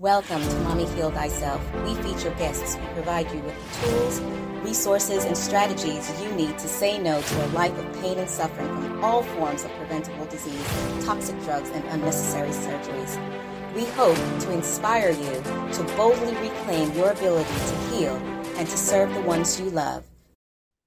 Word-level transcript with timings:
Welcome 0.00 0.40
to 0.40 0.54
Mommy 0.60 0.86
Heal 0.86 1.10
Thyself. 1.10 1.60
We 1.84 1.94
feature 1.96 2.30
guests 2.38 2.74
who 2.74 2.86
provide 2.94 3.30
you 3.30 3.38
with 3.40 3.54
the 3.54 3.86
tools, 3.86 4.20
resources, 4.64 5.26
and 5.26 5.36
strategies 5.36 6.10
you 6.22 6.32
need 6.32 6.56
to 6.56 6.68
say 6.68 6.96
no 6.96 7.20
to 7.20 7.44
a 7.44 7.48
life 7.48 7.76
of 7.78 8.00
pain 8.00 8.16
and 8.16 8.30
suffering 8.30 8.68
from 8.80 9.04
all 9.04 9.22
forms 9.22 9.62
of 9.62 9.70
preventable 9.72 10.24
disease, 10.24 10.66
toxic 11.04 11.38
drugs, 11.42 11.68
and 11.68 11.84
unnecessary 11.88 12.48
surgeries. 12.48 13.74
We 13.74 13.84
hope 13.88 14.16
to 14.16 14.52
inspire 14.52 15.10
you 15.10 15.34
to 15.74 15.94
boldly 15.98 16.34
reclaim 16.36 16.94
your 16.94 17.10
ability 17.10 17.50
to 17.50 17.76
heal 17.90 18.16
and 18.56 18.66
to 18.66 18.78
serve 18.78 19.12
the 19.12 19.20
ones 19.20 19.60
you 19.60 19.68
love. 19.68 20.04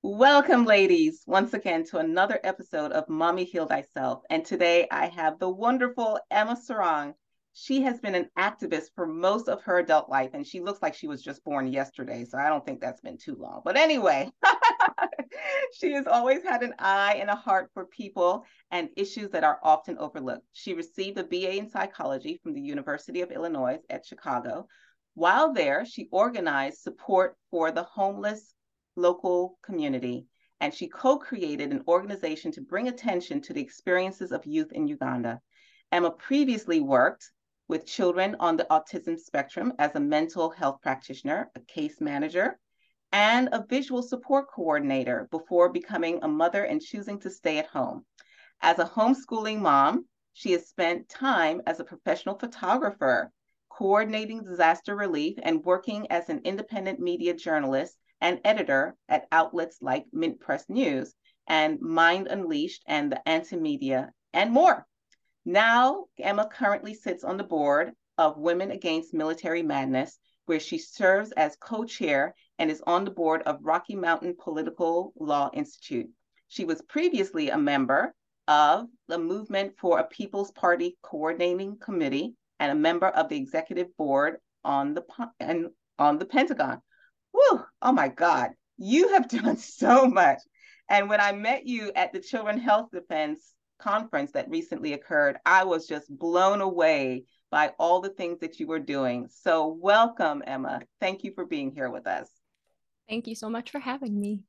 Welcome, 0.02 0.66
ladies, 0.66 1.22
once 1.28 1.54
again 1.54 1.86
to 1.92 2.00
another 2.00 2.40
episode 2.44 2.92
of 2.92 3.08
Mommy 3.08 3.44
Heal 3.44 3.68
Thyself. 3.68 4.24
And 4.32 4.44
today 4.44 4.88
I 4.90 5.06
have 5.06 5.38
the 5.38 5.50
wonderful 5.50 6.20
Emma 6.32 6.56
Sarong 6.56 7.14
she 7.56 7.84
has 7.84 8.00
been 8.00 8.16
an 8.16 8.30
activist 8.38 8.88
for 8.96 9.06
most 9.06 9.48
of 9.48 9.62
her 9.62 9.78
adult 9.78 10.10
life 10.10 10.32
and 10.34 10.46
she 10.46 10.60
looks 10.60 10.82
like 10.82 10.96
she 10.96 11.08
was 11.08 11.22
just 11.22 11.44
born 11.44 11.72
yesterday 11.72 12.26
so 12.26 12.38
i 12.38 12.50
don't 12.50 12.66
think 12.66 12.82
that's 12.82 13.02
been 13.02 13.18
too 13.18 13.36
long. 13.36 13.62
But 13.64 13.78
anyway 13.78 14.32
she 15.80 15.94
has 15.94 16.08
always 16.08 16.44
had 16.44 16.64
an 16.64 16.74
eye 16.80 17.18
and 17.20 17.30
a 17.30 17.36
heart 17.36 17.70
for 17.74 17.86
people 17.86 18.46
and 18.72 18.90
issues 18.96 19.30
that 19.32 19.44
are 19.44 19.60
often 19.64 19.98
overlooked. 19.98 20.46
She 20.52 20.74
received 20.74 21.18
a 21.20 21.24
ba 21.24 21.56
in 21.56 21.70
psychology 21.70 22.40
from 22.42 22.54
the 22.54 22.62
university 22.62 23.22
of 23.22 23.32
illinois 23.32 23.78
at 23.90 24.06
chicago. 24.06 24.68
While 25.14 25.54
there 25.54 25.86
she 25.86 26.10
organized 26.12 26.80
support 26.80 27.38
for 27.52 27.72
the 27.72 27.84
homeless 27.84 28.56
local 28.96 29.60
community 29.64 30.26
and 30.60 30.74
she 30.74 30.88
co-created 30.88 31.72
an 31.72 31.84
organization 31.88 32.52
to 32.54 32.62
bring 32.62 32.88
attention 32.88 33.42
to 33.42 33.54
the 33.54 33.62
experiences 33.62 34.32
of 34.32 34.46
youth 34.46 34.72
in 34.72 34.88
uganda. 34.88 35.40
Emma 35.92 36.10
previously 36.10 36.80
worked 36.80 37.32
with 37.74 37.88
children 37.88 38.36
on 38.40 38.56
the 38.56 38.68
autism 38.70 39.18
spectrum 39.18 39.74
as 39.80 39.96
a 39.96 40.00
mental 40.00 40.52
health 40.52 40.80
practitioner, 40.84 41.50
a 41.56 41.60
case 41.62 42.00
manager, 42.00 42.60
and 43.12 43.50
a 43.52 43.66
visual 43.68 44.04
support 44.04 44.46
coordinator 44.48 45.28
before 45.32 45.70
becoming 45.70 46.20
a 46.22 46.28
mother 46.28 46.66
and 46.66 46.84
choosing 46.84 47.20
to 47.20 47.32
stay 47.32 47.58
at 47.58 47.66
home. 47.66 48.06
As 48.62 48.78
a 48.78 48.86
homeschooling 48.86 49.58
mom, 49.58 50.06
she 50.34 50.52
has 50.52 50.70
spent 50.70 51.10
time 51.10 51.64
as 51.66 51.80
a 51.80 51.84
professional 51.84 52.38
photographer, 52.38 53.32
coordinating 53.70 54.44
disaster 54.44 54.96
relief, 54.96 55.40
and 55.42 55.66
working 55.66 56.06
as 56.12 56.30
an 56.30 56.42
independent 56.44 57.00
media 57.00 57.34
journalist 57.34 57.98
and 58.22 58.40
editor 58.46 58.96
at 59.10 59.26
outlets 59.32 59.80
like 59.82 60.06
Mint 60.14 60.40
Press 60.40 60.64
News 60.70 61.16
and 61.48 61.82
Mind 61.82 62.28
Unleashed 62.28 62.84
and 62.86 63.12
the 63.12 63.28
Anti 63.28 63.56
Media, 63.56 64.12
and 64.32 64.52
more. 64.52 64.86
Now, 65.46 66.06
Emma 66.18 66.48
currently 66.48 66.94
sits 66.94 67.24
on 67.24 67.38
the 67.38 67.44
board 67.44 67.94
of 68.18 68.38
Women 68.38 68.72
Against 68.72 69.14
Military 69.14 69.62
Madness, 69.62 70.18
where 70.46 70.60
she 70.60 70.78
serves 70.78 71.34
as 71.34 71.58
co 71.58 71.84
chair 71.84 72.34
and 72.60 72.72
is 72.72 72.82
on 72.88 73.04
the 73.04 73.12
board 73.12 73.42
of 73.44 73.60
Rocky 73.62 73.96
Mountain 73.96 74.38
Political 74.40 75.14
Law 75.20 75.50
Institute. 75.54 76.10
She 76.48 76.64
was 76.64 76.82
previously 76.84 77.50
a 77.50 77.58
member 77.58 78.14
of 78.48 78.88
the 79.08 79.18
Movement 79.18 79.78
for 79.78 80.00
a 80.00 80.08
People's 80.08 80.52
Party 80.52 80.98
Coordinating 81.02 81.78
Committee 81.78 82.36
and 82.60 82.72
a 82.72 82.76
member 82.76 83.08
of 83.08 83.28
the 83.28 83.38
executive 83.38 83.96
board 83.98 84.38
on 84.64 84.94
the 84.94 85.04
and 85.40 85.72
on 86.00 86.20
the 86.20 86.26
Pentagon. 86.26 86.82
Whew, 87.32 87.66
oh 87.82 87.92
my 87.92 88.08
God, 88.08 88.52
you 88.78 89.10
have 89.10 89.28
done 89.28 89.58
so 89.58 90.08
much. 90.08 90.40
And 90.90 91.10
when 91.10 91.20
I 91.20 91.34
met 91.34 91.66
you 91.66 91.92
at 91.96 92.14
the 92.14 92.22
Children 92.22 92.60
Health 92.60 92.92
Defense 92.92 93.54
conference 93.80 94.32
that 94.32 94.50
recently 94.50 94.94
occurred, 94.94 95.38
I 95.46 95.64
was 95.64 95.88
just 95.88 96.08
blown 96.10 96.62
away 96.62 97.26
by 97.52 97.74
all 97.80 98.02
the 98.02 98.10
things 98.10 98.40
that 98.40 98.60
you 98.60 98.68
were 98.68 98.80
doing. 98.80 99.28
So, 99.30 99.68
welcome, 99.68 100.44
Emma. 100.46 100.82
Thank 101.00 101.24
you 101.24 101.32
for 101.34 101.46
being 101.46 101.72
here 101.72 101.90
with 101.90 102.08
us. 102.08 102.30
Thank 103.08 103.28
you 103.28 103.36
so 103.36 103.50
much 103.50 103.70
for 103.70 103.80
having 103.80 104.20
me. 104.20 104.42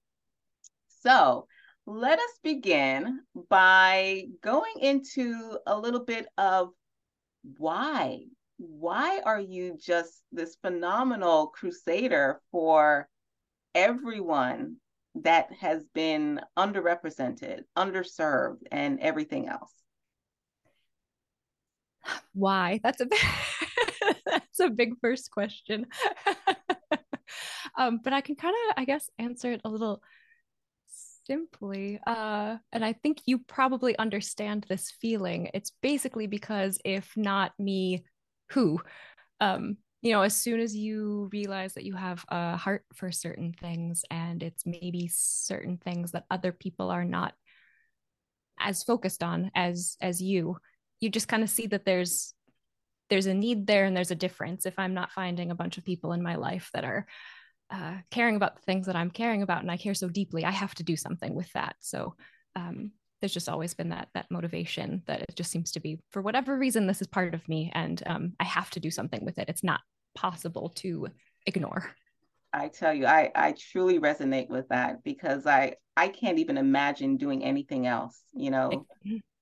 So, 1.03 1.47
let 1.87 2.19
us 2.19 2.39
begin 2.43 3.21
by 3.51 4.25
going 4.43 4.75
into 4.81 5.59
a 5.67 5.79
little 5.79 6.05
bit 6.05 6.27
of 6.39 6.71
why. 7.59 8.21
Why 8.57 9.21
are 9.25 9.41
you 9.41 9.77
just 9.79 10.23
this 10.33 10.57
phenomenal 10.63 11.49
crusader 11.49 12.41
for 12.51 13.09
everyone 13.75 14.77
that 15.23 15.53
has 15.53 15.85
been 15.95 16.41
underrepresented, 16.59 17.63
underserved, 17.77 18.63
and 18.73 19.01
everything 19.01 19.49
else? 19.49 19.73
Why? 22.33 22.81
That's 22.83 23.01
a 23.01 23.07
that's 24.27 24.61
a 24.61 24.71
big 24.71 24.95
first 25.01 25.31
question. 25.31 25.87
um, 27.79 28.01
but 28.03 28.13
I 28.13 28.21
can 28.21 28.37
kind 28.37 28.55
of, 28.69 28.75
I 28.77 28.85
guess, 28.85 29.09
answer 29.19 29.53
it 29.53 29.61
a 29.65 29.69
little 29.69 30.03
simply. 31.27 31.99
Uh, 32.07 32.57
and 32.73 32.85
I 32.85 32.93
think 32.93 33.23
you 33.27 33.39
probably 33.39 33.97
understand 33.99 34.67
this 34.69 34.93
feeling. 35.01 35.51
It's 35.55 35.73
basically 35.83 36.27
because 36.27 36.79
if 36.85 37.13
not 37.17 37.53
me, 37.59 38.05
who? 38.51 38.81
Um, 39.41 39.79
you 40.05 40.13
know, 40.13 40.21
as 40.21 40.37
soon 40.37 40.61
as 40.61 40.77
you 40.77 41.31
realize 41.33 41.73
that 41.75 41.85
you 41.85 41.95
have 41.95 42.27
a 42.29 42.59
heart 42.59 42.85
for 42.93 43.11
certain 43.11 43.55
things 43.59 44.05
and 44.11 44.43
it's 44.43 44.67
maybe 44.67 45.09
certain 45.11 45.79
things 45.79 46.13
that 46.13 46.27
other 46.31 46.53
people 46.53 46.91
are 46.91 47.07
not 47.07 47.33
as 48.61 48.83
focused 48.83 49.23
on 49.23 49.51
as 49.55 49.97
as 50.03 50.21
you, 50.21 50.59
you 51.01 51.09
just 51.09 51.27
kind 51.27 51.43
of 51.43 51.49
see 51.49 51.67
that 51.69 51.87
there's 51.87 52.35
there's 53.09 53.25
a 53.25 53.33
need 53.33 53.67
there 53.67 53.87
and 53.87 53.97
there's 53.97 54.11
a 54.11 54.15
difference 54.15 54.67
if 54.67 54.79
I'm 54.79 54.93
not 54.93 55.11
finding 55.11 55.51
a 55.51 55.55
bunch 55.55 55.79
of 55.79 55.87
people 55.87 56.13
in 56.13 56.23
my 56.23 56.35
life 56.35 56.69
that 56.75 56.85
are 56.85 57.07
uh, 57.71 57.97
caring 58.11 58.37
about 58.37 58.57
the 58.57 58.63
things 58.63 58.87
that 58.87 58.97
I'm 58.97 59.11
caring 59.11 59.41
about 59.41 59.63
and 59.63 59.71
I 59.71 59.79
care 59.79 59.95
so 59.95 60.11
deeply, 60.11 60.45
I 60.45 60.51
have 60.51 60.75
to 60.75 60.83
do 60.83 60.97
something 60.97 61.35
with 61.35 61.51
that. 61.55 61.77
So 61.81 62.15
um, 62.57 62.93
there's 63.21 63.33
just 63.33 63.49
always 63.49 63.73
been 63.73 63.89
that 63.89 64.09
that 64.13 64.31
motivation 64.31 65.03
that 65.07 65.23
it 65.23 65.35
just 65.35 65.51
seems 65.51 65.73
to 65.73 65.81
be 65.81 65.99
for 66.11 66.21
whatever 66.21 66.59
reason 66.59 66.87
this 66.87 67.01
is 67.01 67.07
part 67.07 67.33
of 67.33 67.49
me 67.49 67.73
and 67.75 68.03
um, 68.05 68.35
I 68.39 68.45
have 68.45 68.69
to 68.73 68.81
do 68.81 68.91
something 68.91 69.25
with 69.25 69.39
it. 69.39 69.49
It's 69.49 69.65
not 69.65 69.81
possible 70.15 70.71
to 70.77 71.09
ignore. 71.47 71.95
I 72.53 72.69
tell 72.69 72.95
you, 72.95 73.07
I, 73.07 73.33
I 73.35 73.53
truly 73.53 73.99
resonate 73.99 74.49
with 74.49 74.69
that 74.69 75.03
because 75.03 75.47
I 75.47 75.75
I 75.97 76.09
can't 76.09 76.39
even 76.39 76.57
imagine 76.57 77.17
doing 77.17 77.45
anything 77.45 77.87
else. 77.87 78.23
You 78.33 78.51
know, 78.51 78.87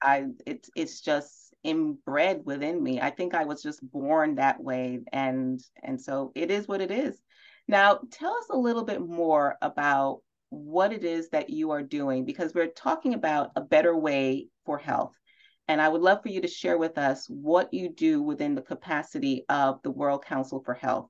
I 0.02 0.26
it's 0.46 0.70
it's 0.74 1.00
just 1.00 1.54
inbred 1.62 2.42
within 2.44 2.82
me. 2.82 3.00
I 3.00 3.10
think 3.10 3.34
I 3.34 3.44
was 3.44 3.62
just 3.62 3.80
born 3.90 4.36
that 4.36 4.62
way, 4.62 5.00
and 5.12 5.60
and 5.82 6.00
so 6.00 6.32
it 6.34 6.50
is 6.50 6.66
what 6.66 6.80
it 6.80 6.90
is. 6.90 7.20
Now, 7.68 8.00
tell 8.10 8.32
us 8.32 8.46
a 8.50 8.56
little 8.56 8.84
bit 8.84 9.00
more 9.00 9.56
about 9.62 10.20
what 10.48 10.92
it 10.92 11.04
is 11.04 11.30
that 11.30 11.50
you 11.50 11.70
are 11.70 11.82
doing 11.82 12.24
because 12.24 12.52
we're 12.52 12.66
talking 12.66 13.14
about 13.14 13.52
a 13.56 13.60
better 13.60 13.96
way 13.96 14.48
for 14.66 14.76
health. 14.76 15.14
And 15.68 15.80
I 15.80 15.88
would 15.88 16.02
love 16.02 16.22
for 16.22 16.28
you 16.28 16.40
to 16.40 16.48
share 16.48 16.76
with 16.76 16.98
us 16.98 17.26
what 17.28 17.72
you 17.72 17.88
do 17.88 18.20
within 18.22 18.54
the 18.54 18.62
capacity 18.62 19.44
of 19.48 19.80
the 19.82 19.90
World 19.90 20.24
Council 20.24 20.62
for 20.64 20.74
Health. 20.74 21.08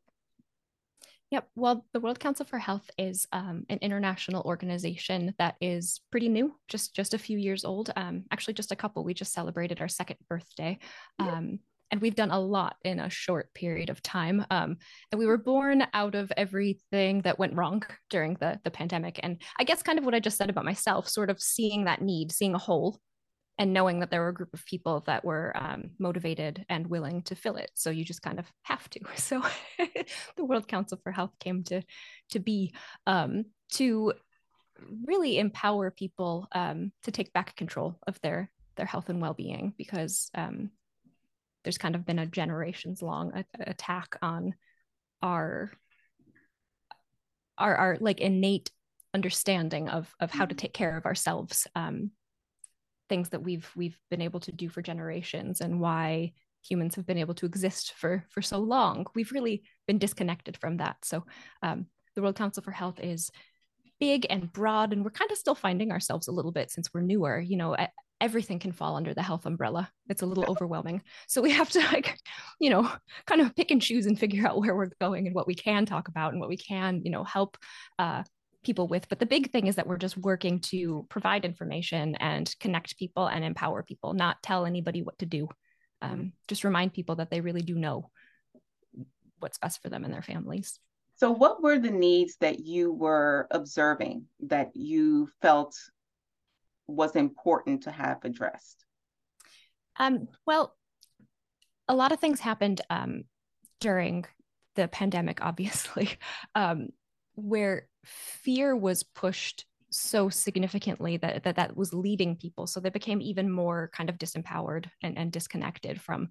Yep. 1.33 1.49
Well, 1.57 1.87
the 1.95 2.01
World 2.01 2.21
Council 2.21 2.45
for 2.45 2.59
Health 2.59 2.91
is 2.99 3.27
um, 3.33 3.65
an 3.71 3.79
international 3.81 4.43
organization 4.43 5.35
that 5.39 5.55
is 5.63 6.03
pretty 6.11 6.29
new, 6.29 6.55
just 6.69 6.95
just 6.95 7.15
a 7.15 7.19
few 7.19 7.39
years 7.39 7.65
old. 7.65 7.91
Um, 7.97 8.25
actually, 8.31 8.53
just 8.53 8.71
a 8.71 8.77
couple. 8.77 9.03
We 9.03 9.15
just 9.15 9.33
celebrated 9.33 9.81
our 9.81 9.89
second 9.89 10.19
birthday, 10.29 10.79
um, 11.19 11.61
and 11.91 12.03
we've 12.03 12.15
done 12.15 12.31
a 12.31 12.39
lot 12.39 12.77
in 12.85 13.01
a 13.01 13.09
short 13.09 13.55
period 13.55 13.89
of 13.89 14.03
time. 14.03 14.45
Um, 14.51 14.77
and 15.11 15.19
we 15.19 15.25
were 15.25 15.39
born 15.39 15.87
out 15.95 16.15
of 16.15 16.31
everything 16.37 17.23
that 17.23 17.39
went 17.39 17.55
wrong 17.55 17.83
during 18.11 18.35
the 18.35 18.61
the 18.63 18.71
pandemic. 18.71 19.19
And 19.23 19.41
I 19.59 19.65
guess 19.65 19.83
kind 19.83 19.99
of 19.99 20.05
what 20.05 20.15
I 20.15 20.21
just 20.21 20.37
said 20.37 20.51
about 20.51 20.67
myself, 20.67 21.09
sort 21.09 21.31
of 21.31 21.41
seeing 21.41 21.85
that 21.85 22.03
need, 22.03 22.31
seeing 22.31 22.55
a 22.55 22.59
hole 22.59 23.01
and 23.59 23.73
knowing 23.73 24.01
that 24.01 24.11
there 24.11 24.21
were 24.21 24.29
a 24.29 24.35
group 24.35 24.53
of 24.55 24.65
people 24.65 25.03
that 25.07 25.25
were 25.25 25.53
um, 25.57 25.91
motivated 25.99 26.65
and 26.69 26.87
willing 26.87 27.23
to 27.23 27.35
fill 27.35 27.57
it 27.57 27.71
so 27.75 27.91
you 27.91 28.05
just 28.05 28.23
kind 28.23 28.39
of 28.39 28.47
have 28.63 28.89
to 28.91 29.01
so 29.17 29.43
the 30.37 30.45
world 30.45 30.67
council 30.67 30.99
for 31.03 31.13
health 31.13 31.33
came 31.39 31.63
to 31.63 31.83
to 32.31 32.39
be 32.39 32.75
um, 33.07 33.45
to 33.71 34.13
really 35.05 35.39
empower 35.39 35.91
people 35.91 36.49
um, 36.53 36.93
to 37.03 37.11
take 37.11 37.33
back 37.33 37.55
control 37.57 37.99
of 38.07 38.21
their 38.23 38.51
their 38.77 38.87
health 38.87 39.09
and 39.09 39.21
well-being 39.21 39.75
because 39.77 40.31
um, 40.35 40.71
there's 41.63 41.79
kind 41.79 41.95
of 41.95 42.07
been 42.07 42.19
a 42.19 42.27
generations 42.27 43.03
long 43.03 43.33
a- 43.35 43.71
attack 43.71 44.17
on 44.23 44.55
our 45.23 45.71
our 47.59 47.77
our 47.77 47.97
like 48.01 48.21
innate 48.21 48.71
understanding 49.15 49.89
of 49.89 50.13
of 50.21 50.31
how 50.31 50.47
to 50.47 50.55
mm-hmm. 50.55 50.59
take 50.59 50.73
care 50.73 50.97
of 50.97 51.07
ourselves 51.07 51.67
um, 51.75 52.11
things 53.13 53.29
that 53.29 53.43
we've 53.43 53.71
we've 53.77 53.99
been 54.11 54.23
able 54.23 54.41
to 54.41 54.51
do 54.51 54.71
for 54.71 54.81
generations 54.81 55.61
and 55.61 55.79
why 55.79 56.33
humans 56.63 56.95
have 56.95 57.05
been 57.05 57.19
able 57.19 57.35
to 57.35 57.45
exist 57.45 57.93
for 57.95 58.25
for 58.31 58.41
so 58.41 58.57
long 58.57 59.05
we've 59.15 59.33
really 59.33 59.63
been 59.87 59.99
disconnected 59.99 60.57
from 60.57 60.79
that 60.79 60.97
so 61.03 61.23
um, 61.63 61.85
the 62.15 62.23
world 62.23 62.37
council 62.37 62.63
for 62.63 62.71
health 62.71 62.99
is 63.03 63.31
big 64.01 64.27
and 64.31 64.51
broad 64.51 64.95
and 64.95 65.05
we're 65.05 65.11
kind 65.11 65.31
of 65.31 65.37
still 65.37 65.55
finding 65.55 65.93
ourselves 65.93 66.27
a 66.27 66.33
little 66.33 66.53
bit 66.53 66.71
since 66.71 66.89
we're 66.95 67.03
newer 67.03 67.39
you 67.39 67.59
know 67.59 67.77
everything 68.23 68.61
can 68.61 68.71
fall 68.71 68.95
under 68.95 69.13
the 69.13 69.23
health 69.23 69.47
umbrella. 69.47 69.91
It's 70.09 70.23
a 70.23 70.27
little 70.27 70.45
overwhelming. 70.47 71.03
So 71.27 71.43
we 71.43 71.51
have 71.51 71.69
to 71.71 71.81
like, 71.81 72.17
you 72.61 72.71
know, 72.71 72.89
kind 73.27 73.41
of 73.41 73.55
pick 73.57 73.73
and 73.73 73.83
choose 73.83 74.07
and 74.07 74.17
figure 74.17 74.47
out 74.47 74.61
where 74.61 74.77
we're 74.77 74.91
going 75.01 75.27
and 75.27 75.35
what 75.35 75.49
we 75.49 75.57
can 75.57 75.87
talk 75.87 76.07
about 76.07 76.31
and 76.31 76.41
what 76.41 76.49
we 76.49 76.57
can, 76.57 77.03
you 77.05 77.11
know, 77.11 77.25
help 77.25 77.59
uh, 77.99 78.23
people 78.63 78.87
with. 78.87 79.09
But 79.09 79.19
the 79.19 79.27
big 79.27 79.51
thing 79.51 79.67
is 79.67 79.77
that 79.77 79.87
we're 79.87 79.97
just 79.97 80.17
working 80.17 80.61
to 80.61 81.07
provide 81.09 81.45
information 81.45 82.15
and 82.17 82.55
connect 82.61 82.97
people 82.99 83.27
and 83.27 83.45
empower 83.45 83.83
people, 83.83 84.13
not 84.15 84.43
tell 84.43 84.67
anybody 84.67 85.03
what 85.03 85.19
to 85.19 85.27
do. 85.27 85.49
Um, 86.01 86.11
mm-hmm. 86.11 86.27
just 86.49 86.65
remind 86.65 86.93
people 86.93 87.17
that 87.17 87.31
they 87.31 87.41
really 87.41 87.63
do 87.63 87.75
know 87.75 88.11
what's 89.39 89.59
best 89.59 89.83
for 89.83 89.89
them 89.89 90.05
and 90.05 90.13
their 90.13 90.23
families. 90.23 90.79
So, 91.17 91.31
what 91.31 91.63
were 91.63 91.79
the 91.79 91.91
needs 91.91 92.37
that 92.41 92.61
you 92.61 92.93
were 92.93 93.47
observing 93.51 94.27
that 94.41 94.75
you 94.75 95.29
felt 95.41 95.77
was 96.87 97.15
important 97.15 97.85
to 97.85 97.91
have 97.91 98.19
addressed? 98.25 98.85
Um, 99.99 100.29
well, 100.47 100.75
a 101.89 101.95
lot 101.95 102.13
of 102.13 102.21
things 102.21 102.41
happened 102.41 102.81
um, 102.91 103.25
during 103.81 104.25
the 104.75 104.89
pandemic, 104.89 105.41
obviously, 105.45 106.11
um, 106.55 106.89
where 107.35 107.89
fear 108.05 108.77
was 108.77 109.03
pushed 109.03 109.65
so 109.91 110.29
significantly 110.29 111.19
that, 111.19 111.45
that 111.45 111.57
that 111.57 111.77
was 111.77 111.93
leading 111.93 112.37
people. 112.37 112.67
So 112.67 112.81
they 112.81 112.91
became 112.91 113.21
even 113.21 113.51
more 113.51 113.91
kind 113.95 114.09
of 114.09 114.19
disempowered 114.19 114.87
and, 115.03 115.19
and 115.19 115.31
disconnected 115.31 116.01
from 116.01 116.31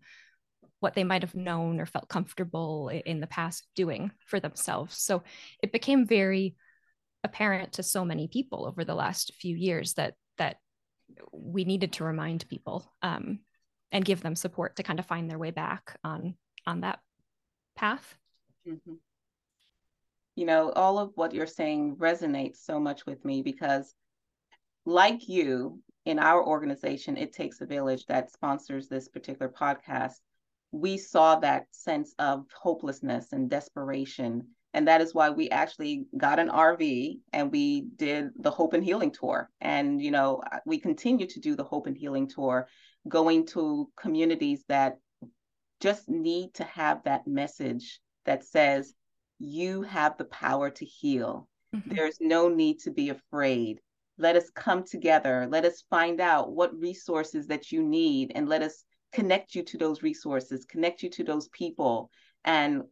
what 0.79 0.95
they 0.95 1.03
might 1.03 1.21
have 1.21 1.35
known 1.35 1.79
or 1.79 1.85
felt 1.85 2.09
comfortable 2.09 2.89
in 2.89 3.19
the 3.19 3.27
past 3.27 3.67
doing 3.75 4.11
for 4.25 4.39
themselves. 4.39 4.97
So 4.97 5.23
it 5.61 5.71
became 5.71 6.07
very 6.07 6.55
apparent 7.23 7.73
to 7.73 7.83
so 7.83 8.03
many 8.03 8.27
people 8.27 8.65
over 8.65 8.83
the 8.83 8.95
last 8.95 9.33
few 9.39 9.55
years 9.55 9.93
that 9.93 10.15
that 10.37 10.57
we 11.31 11.65
needed 11.65 11.93
to 11.93 12.03
remind 12.03 12.49
people 12.49 12.91
um, 13.03 13.39
and 13.91 14.03
give 14.03 14.21
them 14.21 14.35
support 14.35 14.77
to 14.77 14.83
kind 14.83 14.97
of 14.97 15.05
find 15.05 15.29
their 15.29 15.37
way 15.37 15.51
back 15.51 15.97
on 16.03 16.35
on 16.65 16.81
that 16.81 16.99
path. 17.75 18.17
Mm-hmm. 18.67 18.93
You 20.41 20.47
know, 20.47 20.71
all 20.71 20.97
of 20.97 21.11
what 21.15 21.33
you're 21.33 21.45
saying 21.45 21.97
resonates 21.97 22.57
so 22.57 22.79
much 22.79 23.05
with 23.05 23.23
me 23.23 23.43
because, 23.43 23.93
like 24.85 25.29
you, 25.29 25.79
in 26.05 26.17
our 26.17 26.43
organization, 26.43 27.15
it 27.15 27.31
takes 27.31 27.61
a 27.61 27.65
village 27.67 28.07
that 28.07 28.31
sponsors 28.31 28.87
this 28.87 29.07
particular 29.07 29.51
podcast 29.51 30.15
we 30.71 30.97
saw 30.97 31.35
that 31.35 31.67
sense 31.71 32.15
of 32.17 32.45
hopelessness 32.53 33.33
and 33.33 33.49
desperation. 33.49 34.47
And 34.73 34.87
that 34.87 35.01
is 35.01 35.13
why 35.13 35.29
we 35.29 35.49
actually 35.49 36.05
got 36.17 36.39
an 36.39 36.49
RV 36.49 37.19
and 37.33 37.51
we 37.51 37.81
did 37.97 38.29
the 38.39 38.51
Hope 38.51 38.73
and 38.73 38.83
Healing 38.83 39.11
Tour. 39.11 39.49
And, 39.59 40.01
you 40.01 40.11
know, 40.11 40.41
we 40.65 40.79
continue 40.79 41.27
to 41.27 41.39
do 41.41 41.55
the 41.55 41.63
Hope 41.65 41.87
and 41.87 41.97
Healing 41.97 42.29
Tour, 42.29 42.69
going 43.07 43.45
to 43.47 43.89
communities 43.99 44.63
that 44.69 44.97
just 45.81 46.07
need 46.07 46.53
to 46.53 46.63
have 46.63 47.03
that 47.03 47.27
message 47.27 47.99
that 48.25 48.45
says, 48.45 48.93
you 49.41 49.81
have 49.83 50.17
the 50.17 50.25
power 50.25 50.69
to 50.69 50.85
heal. 50.85 51.47
Mm-hmm. 51.75 51.95
There's 51.95 52.17
no 52.19 52.49
need 52.49 52.79
to 52.79 52.91
be 52.91 53.09
afraid. 53.09 53.81
Let 54.17 54.35
us 54.35 54.49
come 54.51 54.83
together. 54.83 55.47
Let 55.49 55.65
us 55.65 55.83
find 55.89 56.21
out 56.21 56.51
what 56.51 56.77
resources 56.77 57.47
that 57.47 57.71
you 57.71 57.81
need 57.83 58.31
and 58.35 58.47
let 58.47 58.61
us 58.61 58.83
connect 59.11 59.55
you 59.55 59.63
to 59.63 59.77
those 59.77 60.03
resources, 60.03 60.65
connect 60.65 61.03
you 61.03 61.09
to 61.09 61.23
those 61.23 61.49
people, 61.49 62.09
and 62.45 62.83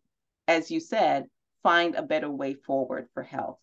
as 0.47 0.69
you 0.71 0.79
said, 0.79 1.25
find 1.63 1.95
a 1.95 2.01
better 2.01 2.29
way 2.29 2.53
forward 2.53 3.07
for 3.13 3.23
health. 3.23 3.59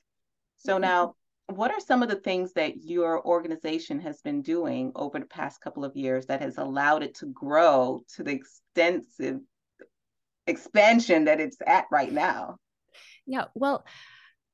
So 0.57 0.75
mm-hmm. 0.75 0.83
now, 0.83 1.15
what 1.49 1.71
are 1.71 1.81
some 1.81 2.03
of 2.03 2.09
the 2.09 2.17
things 2.17 2.53
that 2.55 2.83
your 2.83 3.25
organization 3.25 4.01
has 4.01 4.21
been 4.21 4.43
doing 4.43 4.93
over 4.97 5.19
the 5.19 5.27
past 5.27 5.61
couple 5.61 5.85
of 5.85 5.97
years 5.97 6.27
that 6.27 6.41
has 6.41 6.59
allowed 6.59 7.03
it 7.03 7.15
to 7.17 7.27
grow 7.27 8.01
to 8.15 8.25
the 8.25 8.33
extensive 8.33 9.41
expansion 10.47 11.25
that 11.25 11.41
it's 11.41 11.59
at 11.67 11.87
right 11.91 12.13
now? 12.13 12.57
Yeah, 13.27 13.45
well, 13.55 13.85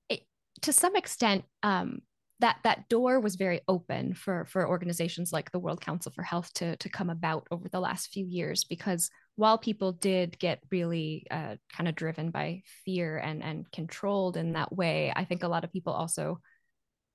it, 0.08 0.22
to 0.62 0.72
some 0.72 0.96
extent, 0.96 1.44
um, 1.62 2.02
that 2.42 2.58
that 2.64 2.88
door 2.88 3.20
was 3.20 3.36
very 3.36 3.60
open 3.68 4.14
for 4.14 4.44
for 4.46 4.68
organizations 4.68 5.32
like 5.32 5.52
the 5.52 5.60
World 5.60 5.80
Council 5.80 6.10
for 6.12 6.22
Health 6.22 6.52
to 6.54 6.76
to 6.76 6.88
come 6.88 7.08
about 7.08 7.46
over 7.52 7.68
the 7.68 7.78
last 7.78 8.08
few 8.08 8.26
years 8.26 8.64
because 8.64 9.10
while 9.36 9.56
people 9.56 9.92
did 9.92 10.38
get 10.40 10.58
really 10.70 11.24
uh, 11.30 11.54
kind 11.74 11.88
of 11.88 11.94
driven 11.94 12.30
by 12.30 12.62
fear 12.84 13.16
and 13.16 13.44
and 13.44 13.70
controlled 13.70 14.36
in 14.36 14.54
that 14.54 14.74
way, 14.74 15.12
I 15.14 15.24
think 15.24 15.44
a 15.44 15.48
lot 15.48 15.62
of 15.62 15.72
people 15.72 15.92
also 15.92 16.40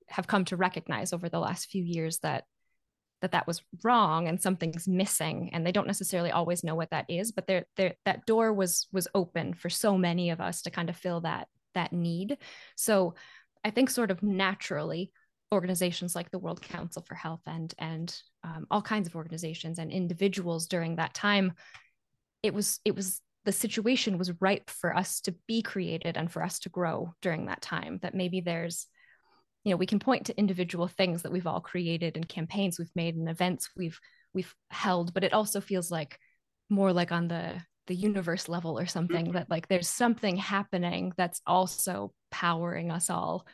have 0.07 0.27
come 0.27 0.45
to 0.45 0.55
recognize 0.55 1.11
over 1.11 1.27
the 1.27 1.39
last 1.39 1.69
few 1.69 1.83
years 1.83 2.19
that 2.19 2.45
that 3.21 3.31
that 3.31 3.47
was 3.47 3.61
wrong 3.83 4.27
and 4.27 4.41
something's 4.41 4.87
missing 4.87 5.49
and 5.53 5.65
they 5.65 5.71
don't 5.71 5.87
necessarily 5.87 6.31
always 6.31 6.63
know 6.63 6.75
what 6.75 6.91
that 6.91 7.05
is 7.09 7.31
but 7.31 7.47
there 7.47 7.65
that 8.05 8.25
door 8.25 8.53
was 8.53 8.87
was 8.91 9.07
open 9.15 9.53
for 9.53 9.69
so 9.69 9.97
many 9.97 10.29
of 10.29 10.39
us 10.39 10.61
to 10.61 10.69
kind 10.69 10.89
of 10.89 10.95
fill 10.95 11.21
that 11.21 11.47
that 11.73 11.91
need 11.91 12.37
so 12.75 13.15
I 13.63 13.71
think 13.71 13.89
sort 13.89 14.11
of 14.11 14.23
naturally 14.23 15.11
organizations 15.51 16.15
like 16.15 16.31
the 16.31 16.39
World 16.39 16.61
Council 16.61 17.01
for 17.01 17.15
Health 17.15 17.41
and 17.45 17.73
and 17.77 18.15
um, 18.43 18.65
all 18.71 18.81
kinds 18.81 19.07
of 19.07 19.15
organizations 19.15 19.79
and 19.79 19.91
individuals 19.91 20.67
during 20.67 20.97
that 20.97 21.13
time, 21.13 21.53
it 22.43 22.53
was 22.53 22.79
it 22.85 22.95
was 22.95 23.21
the 23.45 23.51
situation 23.51 24.17
was 24.17 24.41
ripe 24.41 24.69
for 24.69 24.95
us 24.95 25.21
to 25.21 25.35
be 25.47 25.61
created 25.61 26.17
and 26.17 26.31
for 26.31 26.43
us 26.43 26.59
to 26.59 26.69
grow 26.69 27.13
during 27.21 27.45
that 27.45 27.61
time. 27.61 27.99
That 28.01 28.15
maybe 28.15 28.41
there's 28.41 28.87
you 29.67 29.73
know 29.73 29.77
we 29.77 29.85
can 29.85 29.99
point 29.99 30.25
to 30.25 30.39
individual 30.39 30.87
things 30.87 31.23
that 31.23 31.31
we've 31.31 31.45
all 31.45 31.59
created 31.59 32.15
and 32.15 32.29
campaigns 32.29 32.79
we've 32.79 32.95
made 32.95 33.15
and 33.15 33.27
events 33.27 33.69
we've 33.75 33.99
we've 34.33 34.55
held 34.69 35.13
but 35.13 35.25
it 35.25 35.33
also 35.33 35.59
feels 35.59 35.91
like 35.91 36.17
more 36.69 36.93
like 36.93 37.11
on 37.11 37.27
the 37.27 37.61
the 37.87 37.95
universe 37.95 38.47
level 38.47 38.79
or 38.79 38.85
something 38.85 39.25
mm-hmm. 39.25 39.33
that 39.33 39.49
like 39.49 39.67
there's 39.67 39.89
something 39.89 40.37
happening 40.37 41.11
that's 41.17 41.41
also 41.45 42.13
powering 42.31 42.91
us 42.91 43.09
all 43.09 43.45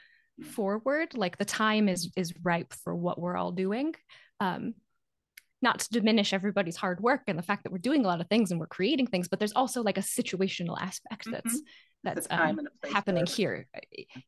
forward 0.52 1.16
like 1.16 1.38
the 1.38 1.46
time 1.46 1.90
is 1.90 2.12
is 2.16 2.32
ripe 2.44 2.74
for 2.84 2.94
what 2.96 3.20
we're 3.20 3.38
all 3.38 3.52
doing 3.52 3.96
um 4.40 4.76
not 5.64 5.80
to 5.80 5.90
diminish 5.90 6.32
everybody's 6.32 6.76
hard 6.76 7.00
work 7.00 7.22
and 7.28 7.40
the 7.40 7.44
fact 7.44 7.64
that 7.64 7.72
we're 7.72 7.78
doing 7.80 8.06
a 8.06 8.08
lot 8.08 8.22
of 8.22 8.28
things 8.28 8.52
and 8.52 8.60
we're 8.60 8.68
creating 8.68 9.08
things 9.08 9.28
but 9.28 9.40
there's 9.40 9.54
also 9.54 9.82
like 9.82 9.98
a 9.98 10.02
situational 10.02 10.80
aspect 10.80 11.26
mm-hmm. 11.26 11.34
that's 11.34 11.62
um, 12.30 12.60
happening 12.92 13.26
here. 13.26 13.68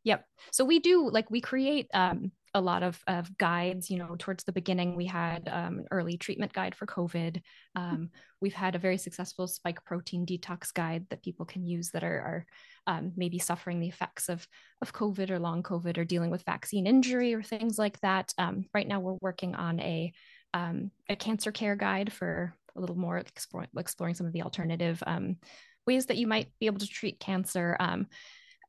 Yep. 0.04 0.25
So 0.51 0.66
we 0.66 0.80
do 0.80 1.10
like 1.10 1.30
we 1.30 1.42
create 1.42 1.88
um 1.94 2.31
a 2.56 2.62
lot 2.62 2.83
of, 2.83 2.98
of 3.06 3.38
guides 3.38 3.92
you 3.92 3.98
know 3.98 4.16
towards 4.18 4.45
the 4.45 4.54
beginning 4.54 4.95
we 4.95 5.06
had 5.06 5.50
um, 5.51 5.80
an 5.80 5.88
early 5.92 6.18
treatment 6.18 6.54
guide 6.54 6.74
for 6.74 6.86
covid. 6.86 7.42
Um, 7.75 8.10
we've 8.39 8.54
had 8.54 8.75
a 8.75 8.80
very 8.80 8.98
successful 8.98 9.45
spike 9.45 9.83
protein 9.83 10.25
detox 10.25 10.74
guide 10.74 11.06
that 11.10 11.22
people 11.22 11.45
can 11.45 11.66
use 11.66 11.92
that 11.92 12.04
are, 12.04 12.07
are 12.07 12.45
um, 12.88 13.12
maybe 13.18 13.39
suffering 13.39 13.81
the 13.81 13.90
effects 13.90 14.30
of, 14.30 14.47
of 14.81 14.94
covid 14.94 15.30
or 15.31 15.38
long 15.38 15.64
covid 15.64 15.97
or 15.97 16.06
dealing 16.06 16.31
with 16.31 16.45
vaccine 16.45 16.88
injury 16.88 17.33
or 17.33 17.44
things 17.44 17.78
like 17.78 18.00
that. 18.00 18.33
Um, 18.38 18.66
right 18.73 18.88
now 18.88 19.02
we're 19.02 19.18
working 19.19 19.54
on 19.54 19.81
a, 19.81 20.14
um, 20.54 20.92
a 21.09 21.18
cancer 21.18 21.52
care 21.52 21.76
guide 21.76 22.14
for 22.14 22.56
a 22.78 22.80
little 22.80 22.97
more 22.97 23.18
exploring, 23.18 23.69
exploring 23.78 24.16
some 24.16 24.28
of 24.28 24.33
the 24.33 24.44
alternative 24.44 25.04
um, 25.06 25.35
ways 25.85 26.07
that 26.07 26.18
you 26.18 26.27
might 26.27 26.49
be 26.59 26.65
able 26.65 26.80
to 26.80 26.87
treat 26.87 27.19
cancer 27.19 27.77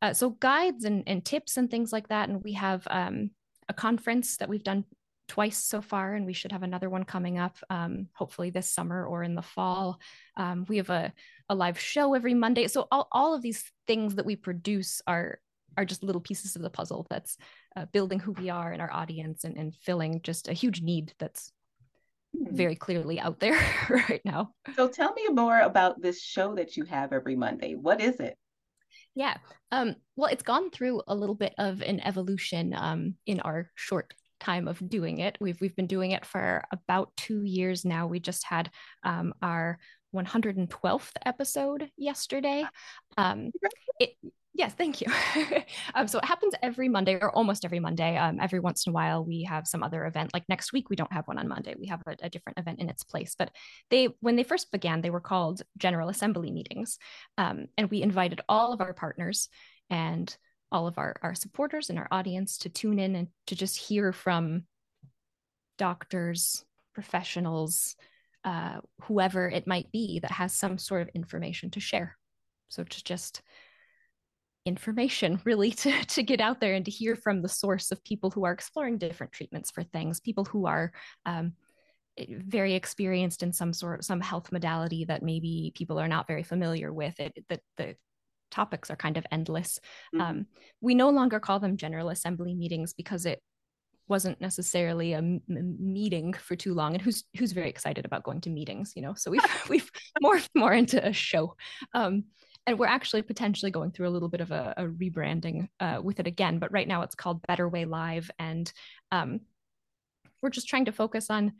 uh, 0.02 0.12
so 0.12 0.30
guides 0.30 0.84
and, 0.84 1.04
and 1.06 1.24
tips 1.24 1.56
and 1.56 1.70
things 1.70 1.92
like 1.92 2.08
that 2.08 2.28
and 2.28 2.44
we 2.44 2.52
have 2.52 2.86
um, 2.90 3.30
a 3.68 3.74
conference 3.74 4.36
that 4.36 4.48
we've 4.48 4.62
done 4.62 4.84
twice 5.28 5.58
so 5.58 5.80
far, 5.80 6.14
and 6.14 6.26
we 6.26 6.32
should 6.32 6.52
have 6.52 6.62
another 6.62 6.88
one 6.88 7.04
coming 7.04 7.38
up, 7.38 7.56
um, 7.70 8.08
hopefully 8.14 8.50
this 8.50 8.70
summer 8.70 9.04
or 9.06 9.22
in 9.22 9.34
the 9.34 9.42
fall. 9.42 10.00
Um, 10.36 10.64
we 10.68 10.76
have 10.78 10.90
a, 10.90 11.12
a 11.48 11.54
live 11.54 11.78
show 11.78 12.14
every 12.14 12.34
Monday. 12.34 12.68
So 12.68 12.86
all, 12.90 13.08
all 13.12 13.34
of 13.34 13.42
these 13.42 13.64
things 13.86 14.16
that 14.16 14.26
we 14.26 14.36
produce 14.36 15.02
are 15.06 15.38
are 15.78 15.84
just 15.84 16.02
little 16.02 16.22
pieces 16.22 16.56
of 16.56 16.62
the 16.62 16.70
puzzle 16.70 17.06
that's 17.10 17.36
uh, 17.76 17.84
building 17.92 18.18
who 18.18 18.32
we 18.32 18.48
are 18.48 18.72
and 18.72 18.80
our 18.80 18.90
audience 18.90 19.44
and, 19.44 19.58
and 19.58 19.74
filling 19.74 20.22
just 20.22 20.48
a 20.48 20.54
huge 20.54 20.80
need 20.80 21.12
that's. 21.18 21.52
Very 22.40 22.76
clearly 22.76 23.20
out 23.20 23.40
there 23.40 23.58
right 23.90 24.20
now. 24.24 24.52
So 24.74 24.88
tell 24.88 25.12
me 25.14 25.28
more 25.28 25.60
about 25.60 26.00
this 26.00 26.20
show 26.20 26.54
that 26.56 26.76
you 26.76 26.84
have 26.84 27.12
every 27.12 27.36
Monday. 27.36 27.74
What 27.74 28.00
is 28.00 28.16
it? 28.16 28.36
Yeah. 29.14 29.36
Um, 29.72 29.96
well, 30.16 30.30
it's 30.30 30.42
gone 30.42 30.70
through 30.70 31.02
a 31.08 31.14
little 31.14 31.34
bit 31.34 31.54
of 31.58 31.80
an 31.82 32.00
evolution 32.00 32.74
um, 32.74 33.14
in 33.26 33.40
our 33.40 33.70
short 33.74 34.12
time 34.40 34.68
of 34.68 34.86
doing 34.88 35.18
it. 35.18 35.36
We've 35.40 35.60
we've 35.60 35.74
been 35.74 35.86
doing 35.86 36.10
it 36.10 36.26
for 36.26 36.62
about 36.70 37.10
two 37.16 37.42
years 37.42 37.84
now. 37.84 38.06
We 38.06 38.20
just 38.20 38.44
had 38.44 38.70
um, 39.02 39.32
our 39.40 39.78
112th 40.14 41.12
episode 41.24 41.90
yesterday. 41.96 42.64
Um, 43.16 43.50
it 43.98 44.10
Yes, 44.56 44.72
thank 44.72 45.02
you. 45.02 45.06
um, 45.94 46.08
so 46.08 46.18
it 46.18 46.24
happens 46.24 46.54
every 46.62 46.88
Monday 46.88 47.18
or 47.20 47.30
almost 47.30 47.66
every 47.66 47.78
Monday. 47.78 48.16
Um, 48.16 48.38
every 48.40 48.58
once 48.58 48.86
in 48.86 48.90
a 48.90 48.94
while, 48.94 49.22
we 49.22 49.42
have 49.42 49.66
some 49.66 49.82
other 49.82 50.06
event. 50.06 50.32
Like 50.32 50.48
next 50.48 50.72
week, 50.72 50.88
we 50.88 50.96
don't 50.96 51.12
have 51.12 51.28
one 51.28 51.36
on 51.36 51.46
Monday. 51.46 51.74
We 51.78 51.88
have 51.88 52.02
a, 52.06 52.16
a, 52.22 52.30
different 52.30 52.58
event 52.58 52.80
in 52.80 52.88
its 52.88 53.04
place. 53.04 53.34
But 53.38 53.50
they, 53.90 54.08
when 54.20 54.36
they 54.36 54.44
first 54.44 54.72
began, 54.72 55.02
they 55.02 55.10
were 55.10 55.20
called 55.20 55.60
General 55.76 56.08
Assembly 56.08 56.50
meetings, 56.50 56.98
um, 57.36 57.66
and 57.76 57.90
we 57.90 58.00
invited 58.00 58.40
all 58.48 58.72
of 58.72 58.80
our 58.80 58.94
partners 58.94 59.50
and 59.90 60.34
all 60.72 60.86
of 60.86 60.96
our 60.96 61.16
our 61.22 61.34
supporters 61.34 61.90
and 61.90 61.98
our 61.98 62.08
audience 62.10 62.58
to 62.58 62.70
tune 62.70 62.98
in 62.98 63.14
and 63.14 63.28
to 63.48 63.56
just 63.56 63.76
hear 63.76 64.10
from 64.10 64.64
doctors, 65.76 66.64
professionals, 66.94 67.94
uh, 68.44 68.78
whoever 69.02 69.50
it 69.50 69.66
might 69.66 69.92
be 69.92 70.18
that 70.20 70.30
has 70.30 70.54
some 70.54 70.78
sort 70.78 71.02
of 71.02 71.08
information 71.08 71.70
to 71.72 71.80
share. 71.80 72.16
So 72.68 72.84
to 72.84 73.04
just 73.04 73.42
information 74.66 75.40
really 75.44 75.70
to, 75.70 76.04
to 76.04 76.22
get 76.22 76.40
out 76.40 76.60
there 76.60 76.74
and 76.74 76.84
to 76.84 76.90
hear 76.90 77.16
from 77.16 77.40
the 77.40 77.48
source 77.48 77.90
of 77.90 78.04
people 78.04 78.30
who 78.30 78.44
are 78.44 78.52
exploring 78.52 78.98
different 78.98 79.32
treatments 79.32 79.70
for 79.70 79.82
things, 79.82 80.20
people 80.20 80.44
who 80.44 80.66
are 80.66 80.92
um, 81.24 81.52
very 82.28 82.74
experienced 82.74 83.42
in 83.42 83.52
some 83.52 83.72
sort 83.72 84.04
some 84.04 84.20
health 84.20 84.50
modality 84.50 85.04
that 85.04 85.22
maybe 85.22 85.72
people 85.74 85.98
are 85.98 86.08
not 86.08 86.26
very 86.26 86.42
familiar 86.42 86.92
with. 86.92 87.18
It 87.20 87.44
that 87.48 87.60
the 87.76 87.96
topics 88.50 88.90
are 88.90 88.96
kind 88.96 89.16
of 89.16 89.26
endless. 89.30 89.78
Mm-hmm. 90.14 90.20
um, 90.20 90.46
we 90.80 90.94
no 90.94 91.10
longer 91.10 91.40
call 91.40 91.60
them 91.60 91.76
general 91.76 92.08
assembly 92.10 92.54
meetings 92.54 92.94
because 92.94 93.26
it 93.26 93.40
wasn't 94.08 94.40
necessarily 94.40 95.14
a 95.14 95.18
m- 95.18 95.42
meeting 95.48 96.32
for 96.32 96.54
too 96.54 96.74
long. 96.74 96.94
And 96.94 97.02
who's 97.02 97.24
who's 97.36 97.52
very 97.52 97.68
excited 97.68 98.04
about 98.04 98.22
going 98.22 98.40
to 98.42 98.50
meetings 98.50 98.92
you 98.96 99.02
know? 99.02 99.14
So 99.14 99.30
we've 99.30 99.44
we've 99.68 99.90
morphed 100.22 100.50
more 100.54 100.72
into 100.72 101.04
a 101.04 101.12
show. 101.12 101.56
Um, 101.92 102.24
and 102.66 102.78
we're 102.78 102.86
actually 102.86 103.22
potentially 103.22 103.70
going 103.70 103.92
through 103.92 104.08
a 104.08 104.10
little 104.10 104.28
bit 104.28 104.40
of 104.40 104.50
a, 104.50 104.74
a 104.76 104.84
rebranding 104.84 105.68
uh, 105.80 106.00
with 106.02 106.18
it 106.18 106.26
again 106.26 106.58
but 106.58 106.72
right 106.72 106.88
now 106.88 107.02
it's 107.02 107.14
called 107.14 107.46
better 107.46 107.68
way 107.68 107.84
live. 107.84 108.30
And 108.38 108.70
um, 109.12 109.40
we're 110.42 110.50
just 110.50 110.68
trying 110.68 110.86
to 110.86 110.92
focus 110.92 111.30
on 111.30 111.52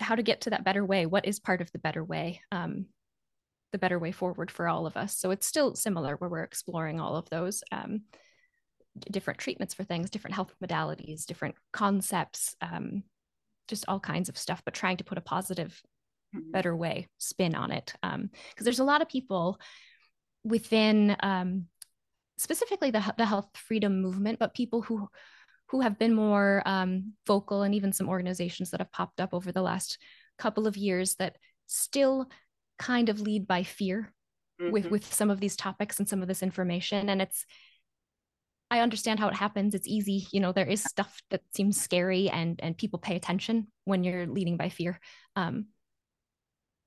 how 0.00 0.14
to 0.14 0.22
get 0.22 0.42
to 0.42 0.50
that 0.50 0.64
better 0.64 0.84
way 0.84 1.06
what 1.06 1.24
is 1.24 1.38
part 1.38 1.60
of 1.60 1.70
the 1.72 1.78
better 1.78 2.02
way 2.02 2.40
um, 2.52 2.86
the 3.72 3.78
better 3.78 3.98
way 3.98 4.12
forward 4.12 4.50
for 4.50 4.68
all 4.68 4.86
of 4.86 4.96
us. 4.96 5.16
So 5.18 5.30
it's 5.30 5.46
still 5.46 5.74
similar 5.74 6.16
where 6.16 6.30
we're 6.30 6.44
exploring 6.44 7.00
all 7.00 7.16
of 7.16 7.28
those 7.30 7.62
um, 7.72 8.02
different 9.10 9.40
treatments 9.40 9.74
for 9.74 9.82
things 9.82 10.10
different 10.10 10.34
health 10.34 10.54
modalities 10.62 11.26
different 11.26 11.56
concepts 11.72 12.54
um, 12.60 13.02
just 13.66 13.84
all 13.88 13.98
kinds 13.98 14.28
of 14.28 14.38
stuff 14.38 14.62
but 14.64 14.74
trying 14.74 14.96
to 14.96 15.04
put 15.04 15.18
a 15.18 15.22
positive 15.22 15.82
mm-hmm. 16.34 16.50
better 16.50 16.74
way 16.76 17.08
spin 17.18 17.54
on 17.54 17.70
it 17.70 17.92
because 18.02 18.14
um, 18.14 18.30
there's 18.60 18.80
a 18.80 18.84
lot 18.84 19.02
of 19.02 19.08
people 19.08 19.58
within 20.44 21.16
um, 21.20 21.66
specifically 22.36 22.90
the, 22.90 23.14
the 23.16 23.24
health 23.24 23.48
freedom 23.54 24.00
movement 24.00 24.38
but 24.38 24.54
people 24.54 24.82
who 24.82 25.08
who 25.68 25.80
have 25.80 25.98
been 25.98 26.14
more 26.14 26.62
um, 26.66 27.14
vocal 27.26 27.62
and 27.62 27.74
even 27.74 27.92
some 27.92 28.08
organizations 28.08 28.70
that 28.70 28.80
have 28.80 28.92
popped 28.92 29.20
up 29.20 29.32
over 29.32 29.50
the 29.50 29.62
last 29.62 29.98
couple 30.38 30.66
of 30.66 30.76
years 30.76 31.14
that 31.16 31.36
still 31.66 32.28
kind 32.78 33.08
of 33.08 33.20
lead 33.20 33.46
by 33.46 33.62
fear 33.62 34.12
mm-hmm. 34.60 34.72
with 34.72 34.90
with 34.90 35.12
some 35.12 35.30
of 35.30 35.40
these 35.40 35.56
topics 35.56 35.98
and 35.98 36.08
some 36.08 36.22
of 36.22 36.28
this 36.28 36.42
information 36.42 37.08
and 37.08 37.22
it's 37.22 37.46
i 38.70 38.80
understand 38.80 39.20
how 39.20 39.28
it 39.28 39.34
happens 39.34 39.74
it's 39.74 39.88
easy 39.88 40.26
you 40.32 40.40
know 40.40 40.52
there 40.52 40.66
is 40.66 40.82
stuff 40.82 41.22
that 41.30 41.40
seems 41.54 41.80
scary 41.80 42.28
and 42.28 42.60
and 42.62 42.76
people 42.76 42.98
pay 42.98 43.16
attention 43.16 43.68
when 43.84 44.02
you're 44.02 44.26
leading 44.26 44.56
by 44.56 44.68
fear 44.68 44.98
um, 45.36 45.66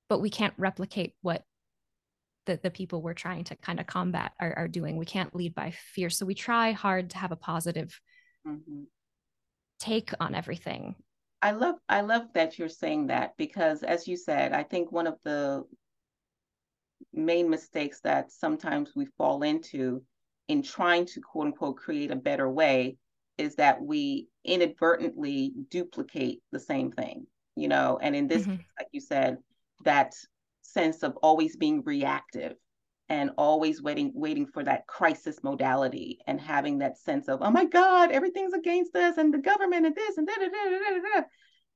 but 0.10 0.22
we 0.22 0.30
can't 0.30 0.54
replicate 0.58 1.14
what 1.22 1.44
the, 2.48 2.60
the 2.64 2.72
people 2.72 3.02
we're 3.02 3.14
trying 3.14 3.44
to 3.44 3.56
kind 3.58 3.80
of 3.80 3.86
combat 3.86 4.32
are, 4.40 4.54
are 4.58 4.68
doing 4.68 4.98
we 4.98 5.06
can't 5.06 5.36
lead 5.36 5.54
by 5.54 5.72
fear 5.94 6.10
so 6.10 6.26
we 6.26 6.34
try 6.34 6.72
hard 6.72 7.12
to 7.12 7.18
have 7.18 7.32
a 7.32 7.36
positive 7.36 8.00
mm-hmm. 8.48 8.84
take 9.80 10.12
on 10.20 10.34
everything 10.34 10.96
i 11.42 11.52
love 11.52 11.76
i 11.88 12.02
love 12.02 12.24
that 12.34 12.58
you're 12.58 12.70
saying 12.70 13.08
that 13.08 13.34
because 13.38 13.84
as 13.84 14.08
you 14.08 14.18
said 14.18 14.54
i 14.54 14.64
think 14.64 14.92
one 14.92 15.08
of 15.08 15.16
the 15.24 15.64
main 17.14 17.50
mistakes 17.50 18.00
that 18.02 18.32
sometimes 18.32 18.92
we 18.96 19.06
fall 19.18 19.44
into 19.44 20.02
in 20.48 20.64
trying 20.64 21.06
to 21.06 21.20
quote 21.20 21.48
unquote 21.48 21.78
create 21.78 22.12
a 22.12 22.16
better 22.16 22.50
way 22.50 22.98
is 23.38 23.56
that 23.56 23.82
we 23.82 24.28
inadvertently 24.44 25.54
duplicate 25.70 26.42
the 26.52 26.60
same 26.60 26.92
thing 26.92 27.28
you 27.56 27.68
know 27.68 28.00
and 28.02 28.16
in 28.16 28.28
this 28.28 28.44
mm-hmm. 28.44 28.56
case, 28.56 28.66
like 28.80 28.88
you 28.94 29.02
said 29.02 29.38
that 29.84 30.13
sense 30.62 31.03
of 31.03 31.15
always 31.17 31.55
being 31.55 31.84
reactive 31.84 32.55
and 33.10 33.31
always 33.38 33.81
waiting 33.81 34.12
waiting 34.13 34.46
for 34.46 34.63
that 34.63 34.86
crisis 34.88 35.41
modality 35.43 36.19
and 36.27 36.41
having 36.41 36.79
that 36.79 36.98
sense 36.98 37.27
of 37.27 37.41
oh 37.41 37.50
my 37.50 37.65
god 37.65 38.12
everything's 38.12 38.53
against 38.53 38.96
us 38.96 39.17
and 39.17 39.34
the 39.34 39.38
government 39.38 39.86
and 39.86 39.96
this 39.96 40.17
and 40.17 40.27
da 40.27 40.34
da 40.36 40.48
da 40.48 40.69
da 40.69 40.79
da 40.79 41.19
da. 41.19 41.25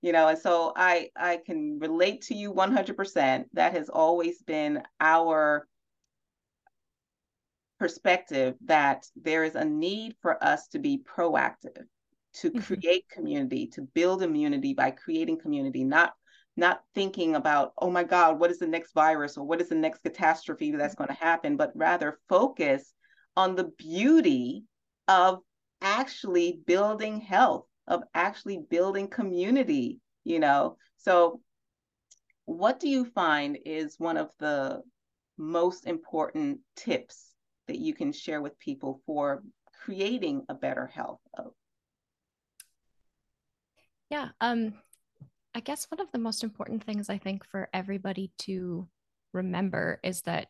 you 0.02 0.12
know 0.12 0.28
and 0.28 0.38
so 0.38 0.74
i 0.76 1.10
i 1.16 1.40
can 1.46 1.80
relate 1.80 2.22
to 2.22 2.36
you 2.36 2.54
100% 2.54 3.46
that 3.54 3.74
has 3.74 3.90
always 3.90 4.42
been 4.42 4.82
our 5.00 5.68
perspective 7.80 8.56
that 8.66 9.08
there 9.16 9.44
is 9.44 9.56
a 9.56 9.66
need 9.66 10.14
for 10.22 10.44
us 10.44 10.68
to 10.68 10.80
be 10.80 11.00
proactive 11.00 11.86
to 12.34 12.52
mm-hmm. 12.52 12.60
create 12.60 13.10
community 13.10 13.68
to 13.68 13.82
build 13.94 14.22
immunity 14.22 14.74
by 14.74 14.92
creating 14.92 15.40
community 15.40 15.84
not 15.84 16.14
not 16.58 16.84
thinking 16.94 17.36
about, 17.36 17.74
oh 17.78 17.90
my 17.90 18.04
God, 18.04 18.40
what 18.40 18.52
is 18.52 18.60
the 18.60 18.68
next 18.68 18.94
virus 18.94 19.38
or 19.38 19.46
what 19.46 19.62
is 19.62 19.70
the 19.70 19.76
next 19.76 20.04
catastrophe 20.04 20.72
that's 20.72 20.96
going 20.96 21.08
to 21.08 21.14
happen, 21.14 21.58
but 21.58 21.72
rather 21.76 22.20
focus 22.28 22.94
on 23.38 23.56
the 23.56 23.72
beauty 23.78 24.66
of 25.08 25.40
actually 25.82 26.60
building 26.66 27.22
health, 27.22 27.66
of 27.88 28.04
actually 28.14 28.60
building 28.70 29.08
community, 29.08 30.00
you 30.24 30.40
know? 30.40 30.78
So, 30.98 31.42
what 32.46 32.80
do 32.80 32.90
you 32.90 33.06
find 33.06 33.58
is 33.66 33.96
one 33.98 34.18
of 34.18 34.30
the 34.40 34.82
most 35.38 35.88
important 35.88 36.60
tips 36.76 37.32
that 37.68 37.80
you 37.80 37.94
can 37.94 38.12
share 38.12 38.42
with 38.42 38.60
people 38.60 39.02
for 39.06 39.42
creating 39.86 40.44
a 40.50 40.54
better 40.54 40.88
health? 40.88 41.20
Yeah, 44.10 44.28
um, 44.42 44.74
I 45.54 45.60
guess 45.60 45.88
one 45.90 46.00
of 46.00 46.12
the 46.12 46.20
most 46.20 46.44
important 46.44 46.84
things 46.84 47.10
I 47.10 47.18
think 47.18 47.46
for 47.46 47.70
everybody 47.74 48.32
to 48.40 48.88
remember 49.34 50.00
is 50.04 50.22
that 50.24 50.48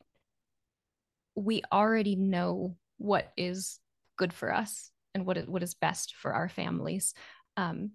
we 1.36 1.64
already 1.72 2.16
know 2.16 2.76
what 2.98 3.32
is 3.36 3.80
good 4.18 4.34
for 4.34 4.54
us 4.54 4.92
and 5.16 5.26
what 5.26 5.38
is, 5.38 5.48
what 5.48 5.64
is 5.64 5.74
best 5.74 6.16
for 6.16 6.34
our 6.34 6.50
families. 6.50 7.14
Um, 7.58 7.92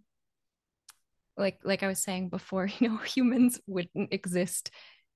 like 1.36 1.58
like 1.64 1.82
I 1.82 1.88
was 1.88 2.02
saying 2.02 2.30
before, 2.30 2.66
you 2.78 2.88
know, 2.88 2.96
humans 2.98 3.60
wouldn't 3.66 4.12
exist 4.12 4.70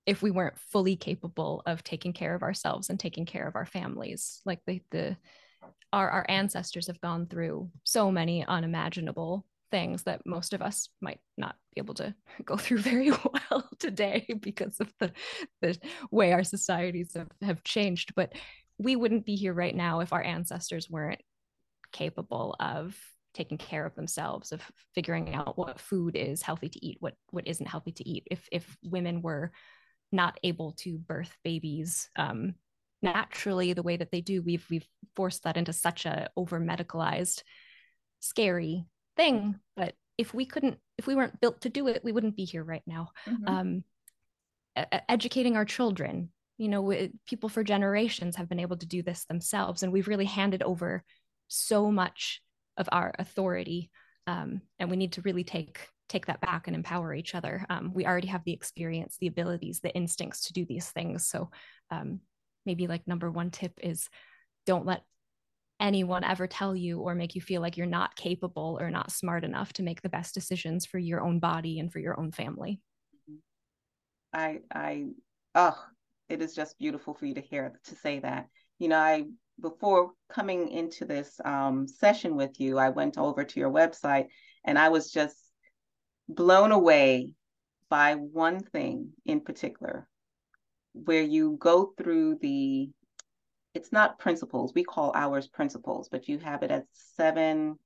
if 0.06 0.22
we 0.22 0.30
weren't 0.30 0.58
fully 0.72 0.96
capable 0.96 1.62
of 1.66 1.82
taking 1.82 2.12
care 2.12 2.34
of 2.34 2.42
ourselves 2.42 2.88
and 2.88 2.98
taking 2.98 3.26
care 3.26 3.46
of 3.46 3.56
our 3.56 3.66
families. 3.66 4.40
Like 4.44 4.60
the 4.66 4.80
the 4.90 5.16
our 5.92 6.08
our 6.08 6.26
ancestors 6.28 6.86
have 6.86 7.00
gone 7.00 7.26
through 7.26 7.70
so 7.84 8.10
many 8.10 8.44
unimaginable 8.44 9.44
things 9.70 10.04
that 10.04 10.26
most 10.26 10.52
of 10.52 10.62
us 10.62 10.88
might 11.00 11.20
not 11.36 11.56
be 11.74 11.80
able 11.80 11.94
to 11.94 12.14
go 12.44 12.56
through 12.56 12.78
very 12.80 13.10
well 13.10 13.68
today 13.78 14.26
because 14.40 14.80
of 14.80 14.92
the, 14.98 15.12
the 15.60 15.78
way 16.10 16.32
our 16.32 16.44
societies 16.44 17.12
have, 17.14 17.30
have 17.42 17.64
changed. 17.64 18.14
But 18.14 18.32
we 18.78 18.96
wouldn't 18.96 19.26
be 19.26 19.36
here 19.36 19.52
right 19.52 19.74
now 19.74 20.00
if 20.00 20.12
our 20.12 20.22
ancestors 20.22 20.88
weren't 20.88 21.20
capable 21.92 22.56
of 22.60 22.96
taking 23.34 23.58
care 23.58 23.86
of 23.86 23.94
themselves 23.94 24.52
of 24.52 24.60
figuring 24.94 25.34
out 25.34 25.56
what 25.56 25.80
food 25.80 26.16
is 26.16 26.42
healthy 26.42 26.68
to 26.68 26.84
eat 26.84 26.96
what 27.00 27.14
what 27.30 27.46
isn't 27.46 27.66
healthy 27.68 27.92
to 27.92 28.08
eat 28.08 28.26
if 28.30 28.48
if 28.50 28.76
women 28.82 29.22
were 29.22 29.52
not 30.10 30.38
able 30.42 30.72
to 30.72 30.98
birth 30.98 31.36
babies 31.44 32.10
um, 32.16 32.54
naturally 33.02 33.72
the 33.72 33.82
way 33.82 33.96
that 33.96 34.10
they 34.10 34.20
do 34.20 34.42
we've 34.42 34.66
we've 34.68 34.86
forced 35.14 35.44
that 35.44 35.56
into 35.56 35.72
such 35.72 36.06
a 36.06 36.28
over 36.36 36.60
medicalized 36.60 37.42
scary 38.20 38.84
thing 39.20 39.58
but 39.76 39.94
if 40.18 40.32
we 40.34 40.44
couldn't 40.44 40.78
if 40.98 41.06
we 41.06 41.14
weren't 41.14 41.40
built 41.40 41.60
to 41.60 41.68
do 41.68 41.88
it 41.88 42.02
we 42.04 42.12
wouldn't 42.12 42.36
be 42.36 42.44
here 42.44 42.64
right 42.64 42.82
now. 42.86 43.10
Mm-hmm. 43.28 43.48
um, 43.48 43.84
educating 45.08 45.56
our 45.56 45.64
children 45.64 46.30
you 46.58 46.68
know 46.68 47.08
people 47.26 47.48
for 47.48 47.64
generations 47.64 48.36
have 48.36 48.48
been 48.48 48.60
able 48.60 48.76
to 48.76 48.86
do 48.86 49.02
this 49.02 49.24
themselves 49.24 49.82
and 49.82 49.92
we've 49.92 50.08
really 50.08 50.24
handed 50.24 50.62
over 50.62 51.04
so 51.48 51.90
much 51.90 52.40
of 52.76 52.88
our 52.92 53.12
authority 53.18 53.90
um, 54.26 54.60
and 54.78 54.90
we 54.90 54.96
need 54.96 55.12
to 55.12 55.22
really 55.22 55.44
take 55.44 55.80
take 56.08 56.26
that 56.26 56.40
back 56.40 56.66
and 56.66 56.74
empower 56.74 57.14
each 57.14 57.34
other. 57.36 57.64
Um, 57.70 57.92
we 57.94 58.04
already 58.04 58.28
have 58.28 58.44
the 58.44 58.52
experience 58.52 59.16
the 59.18 59.28
abilities 59.28 59.80
the 59.80 59.94
instincts 59.94 60.46
to 60.46 60.52
do 60.52 60.66
these 60.66 60.90
things. 60.90 61.26
So 61.28 61.50
um, 61.90 62.20
maybe 62.66 62.86
like 62.86 63.06
number 63.06 63.30
one 63.30 63.50
tip 63.50 63.78
is 63.82 64.08
don't 64.66 64.86
let 64.86 65.04
anyone 65.80 66.24
ever 66.24 66.46
tell 66.46 66.76
you 66.76 67.00
or 67.00 67.14
make 67.14 67.34
you 67.34 67.40
feel 67.40 67.60
like 67.60 67.76
you're 67.76 67.86
not 67.86 68.14
capable 68.16 68.78
or 68.80 68.90
not 68.90 69.10
smart 69.10 69.44
enough 69.44 69.72
to 69.74 69.82
make 69.82 70.02
the 70.02 70.08
best 70.08 70.34
decisions 70.34 70.86
for 70.86 70.98
your 70.98 71.20
own 71.20 71.38
body 71.38 71.80
and 71.80 71.92
for 71.92 71.98
your 71.98 72.18
own 72.18 72.30
family. 72.32 72.80
I 74.32 74.60
I 74.72 75.06
oh, 75.54 75.76
it 76.28 76.42
is 76.42 76.54
just 76.54 76.78
beautiful 76.78 77.14
for 77.14 77.26
you 77.26 77.34
to 77.34 77.40
hear 77.40 77.72
to 77.84 77.96
say 77.96 78.20
that. 78.20 78.48
You 78.78 78.88
know, 78.88 78.98
I 78.98 79.24
before 79.60 80.12
coming 80.28 80.68
into 80.68 81.04
this 81.04 81.38
um, 81.44 81.86
session 81.86 82.36
with 82.36 82.60
you, 82.60 82.78
I 82.78 82.90
went 82.90 83.18
over 83.18 83.44
to 83.44 83.60
your 83.60 83.70
website 83.70 84.28
and 84.64 84.78
I 84.78 84.88
was 84.88 85.10
just 85.10 85.36
blown 86.28 86.72
away 86.72 87.30
by 87.88 88.14
one 88.14 88.60
thing 88.60 89.10
in 89.26 89.40
particular, 89.40 90.08
where 90.92 91.22
you 91.22 91.56
go 91.60 91.92
through 91.98 92.38
the 92.40 92.90
it's 93.74 93.92
not 93.92 94.18
principles. 94.18 94.72
We 94.74 94.84
call 94.84 95.12
ours 95.14 95.46
principles, 95.46 96.08
but 96.08 96.28
you 96.28 96.38
have 96.38 96.62
it 96.62 96.70
as 96.70 96.84
seven 97.16 97.78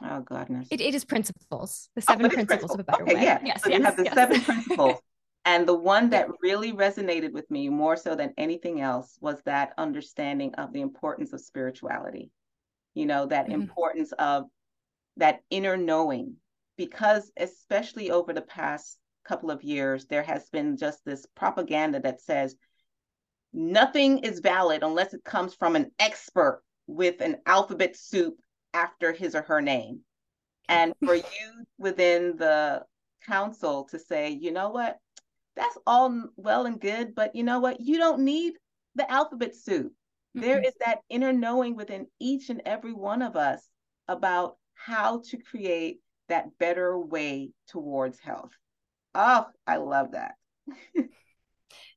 Oh 0.00 0.20
goodness. 0.20 0.68
It, 0.70 0.80
it 0.80 0.94
is 0.94 1.04
principles. 1.04 1.90
The 1.96 2.02
oh, 2.08 2.12
seven 2.12 2.26
oh, 2.26 2.28
principles 2.28 2.72
of 2.72 2.80
a 2.80 2.84
better 2.84 3.02
okay, 3.02 3.14
way. 3.16 3.22
Yeah. 3.22 3.40
Yes. 3.44 3.62
So 3.62 3.68
yes, 3.68 3.78
you 3.78 3.84
have 3.84 3.96
the 3.96 4.04
yes. 4.04 4.14
seven 4.14 4.40
principles. 4.40 5.00
And 5.44 5.66
the 5.66 5.74
one 5.74 6.10
that 6.10 6.28
really 6.42 6.74
resonated 6.74 7.32
with 7.32 7.50
me 7.50 7.70
more 7.70 7.96
so 7.96 8.14
than 8.14 8.34
anything 8.36 8.82
else 8.82 9.16
was 9.22 9.40
that 9.46 9.72
understanding 9.78 10.54
of 10.56 10.74
the 10.74 10.82
importance 10.82 11.32
of 11.32 11.40
spirituality. 11.40 12.30
You 12.92 13.06
know, 13.06 13.24
that 13.24 13.44
mm-hmm. 13.46 13.62
importance 13.62 14.12
of 14.18 14.44
that 15.16 15.40
inner 15.48 15.78
knowing, 15.78 16.34
because 16.76 17.32
especially 17.38 18.10
over 18.10 18.34
the 18.34 18.42
past 18.42 18.98
couple 19.24 19.50
of 19.50 19.62
years, 19.62 20.04
there 20.04 20.22
has 20.22 20.50
been 20.50 20.76
just 20.76 21.02
this 21.06 21.24
propaganda 21.34 22.00
that 22.00 22.20
says 22.20 22.54
nothing 23.52 24.18
is 24.18 24.40
valid 24.40 24.82
unless 24.82 25.14
it 25.14 25.24
comes 25.24 25.54
from 25.54 25.76
an 25.76 25.90
expert 25.98 26.62
with 26.86 27.20
an 27.20 27.36
alphabet 27.46 27.96
soup 27.96 28.38
after 28.74 29.12
his 29.12 29.34
or 29.34 29.42
her 29.42 29.60
name. 29.60 30.00
And 30.68 30.94
for 31.04 31.14
you 31.16 31.64
within 31.78 32.36
the 32.36 32.84
council 33.26 33.84
to 33.90 33.98
say, 33.98 34.30
you 34.30 34.52
know 34.52 34.70
what, 34.70 34.98
that's 35.56 35.78
all 35.86 36.24
well 36.36 36.66
and 36.66 36.80
good, 36.80 37.14
but 37.14 37.34
you 37.34 37.42
know 37.42 37.60
what, 37.60 37.80
you 37.80 37.98
don't 37.98 38.20
need 38.20 38.54
the 38.94 39.10
alphabet 39.10 39.54
soup. 39.54 39.92
Mm-hmm. 40.36 40.40
There 40.40 40.60
is 40.60 40.74
that 40.84 41.00
inner 41.08 41.32
knowing 41.32 41.74
within 41.74 42.06
each 42.20 42.50
and 42.50 42.62
every 42.64 42.92
one 42.92 43.22
of 43.22 43.36
us 43.36 43.66
about 44.06 44.56
how 44.74 45.22
to 45.30 45.36
create 45.36 46.00
that 46.28 46.58
better 46.58 46.98
way 46.98 47.50
towards 47.68 48.20
health. 48.20 48.52
Oh, 49.14 49.46
I 49.66 49.76
love 49.76 50.12
that. 50.12 50.34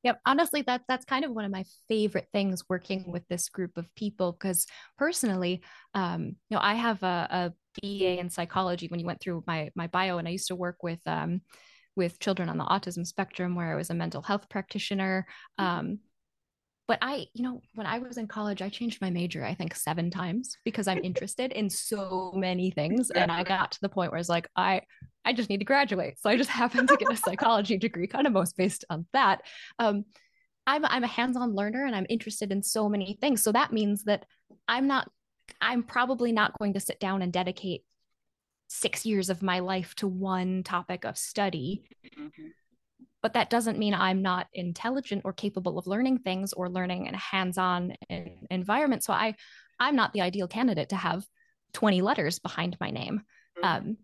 Yep. 0.04 0.20
Honestly, 0.26 0.64
that 0.64 0.82
that's 0.88 1.06
kind 1.06 1.26
of 1.26 1.32
one 1.32 1.46
of 1.46 1.52
my 1.52 1.64
favorite 1.88 2.28
things 2.32 2.64
working 2.68 3.12
with 3.12 3.28
this 3.28 3.50
group 3.50 3.78
of 3.78 3.94
people 3.96 4.32
because 4.32 4.66
personally, 4.98 5.62
um, 5.94 6.36
you 6.50 6.56
know, 6.56 6.60
I 6.62 6.74
have 6.74 7.04
a, 7.04 7.28
a 7.30 7.54
BA 7.82 8.20
in 8.20 8.30
psychology 8.30 8.88
when 8.88 9.00
you 9.00 9.06
went 9.06 9.22
through 9.22 9.44
my 9.46 9.70
my 9.76 9.88
bio, 9.88 10.18
and 10.18 10.28
I 10.28 10.32
used 10.32 10.48
to 10.48 10.56
work 10.56 10.82
with 10.82 11.00
um, 11.06 11.42
with 11.96 12.20
children 12.20 12.50
on 12.50 12.58
the 12.58 12.66
autism 12.66 13.06
spectrum 13.06 13.56
where 13.56 13.72
I 13.72 13.76
was 13.76 13.90
a 13.90 13.94
mental 13.94 14.22
health 14.22 14.50
practitioner. 14.50 15.28
Um, 15.58 16.00
but 16.88 17.00
I, 17.02 17.28
you 17.34 17.44
know, 17.44 17.62
when 17.76 17.88
I 17.88 18.00
was 18.00 18.18
in 18.18 18.28
college, 18.28 18.62
I 18.62 18.68
changed 18.68 19.00
my 19.02 19.10
major, 19.10 19.46
I 19.46 19.54
think 19.54 19.76
seven 19.76 20.12
times 20.12 20.58
because 20.66 20.90
I'm 20.90 21.04
interested 21.04 21.54
in 21.54 21.70
so 21.70 22.34
many 22.36 22.72
things. 22.72 23.12
And 23.16 23.32
I 23.32 23.44
got 23.44 23.72
to 23.72 23.80
the 23.82 23.88
point 23.88 24.12
where 24.12 24.18
I 24.18 24.20
was 24.20 24.28
like, 24.28 24.50
I, 24.58 24.82
I 25.24 25.34
just 25.34 25.50
need 25.50 25.60
to 25.60 25.66
graduate. 25.66 26.20
So 26.20 26.30
I 26.30 26.38
just 26.38 26.50
happened 26.62 26.90
to 26.90 26.98
get 26.98 27.12
a 27.12 27.18
psychology 27.18 27.78
degree, 27.78 28.08
kind 28.08 28.28
of 28.28 28.34
most 28.34 28.58
based 28.58 28.86
on 28.90 29.06
that. 29.14 29.42
Um, 29.80 30.06
I'm, 30.68 30.86
I'm 30.86 31.04
a 31.04 31.08
hands-on 31.08 31.56
learner 31.56 31.86
and 31.86 31.96
I'm 31.96 32.06
interested 32.10 32.52
in 32.52 32.62
so 32.64 32.88
many 32.88 33.18
things. 33.20 33.42
So 33.44 33.52
that 33.52 33.74
means 33.74 34.04
that 34.04 34.26
I'm 34.68 34.88
not, 34.88 35.10
I'm 35.60 35.84
probably 35.84 36.32
not 36.32 36.58
going 36.60 36.74
to 36.74 36.80
sit 36.80 37.00
down 37.00 37.22
and 37.22 37.34
dedicate 37.34 37.84
six 38.68 39.06
years 39.06 39.30
of 39.30 39.42
my 39.42 39.60
life 39.60 39.96
to 39.96 40.08
one 40.08 40.64
topic 40.64 41.04
of 41.04 41.18
study. 41.18 41.84
Mm-hmm 42.18 42.48
but 43.22 43.34
that 43.34 43.50
doesn't 43.50 43.78
mean 43.78 43.94
I'm 43.94 44.22
not 44.22 44.48
intelligent 44.54 45.22
or 45.26 45.34
capable 45.34 45.78
of 45.78 45.88
learning 45.88 46.20
things 46.20 46.54
or 46.54 46.70
learning 46.70 47.06
in 47.06 47.14
a 47.14 47.20
hands-on 47.20 47.96
environment. 48.50 49.04
So 49.04 49.14
I, 49.14 49.36
I'm 49.80 49.96
not 49.96 50.14
the 50.14 50.22
ideal 50.22 50.48
candidate 50.48 50.90
to 50.90 50.96
have 50.96 51.24
20 51.74 52.02
letters 52.02 52.40
behind 52.40 52.78
my 52.80 52.90
name. 52.90 53.22
Mm-hmm. 53.64 53.90
Um, 53.90 53.98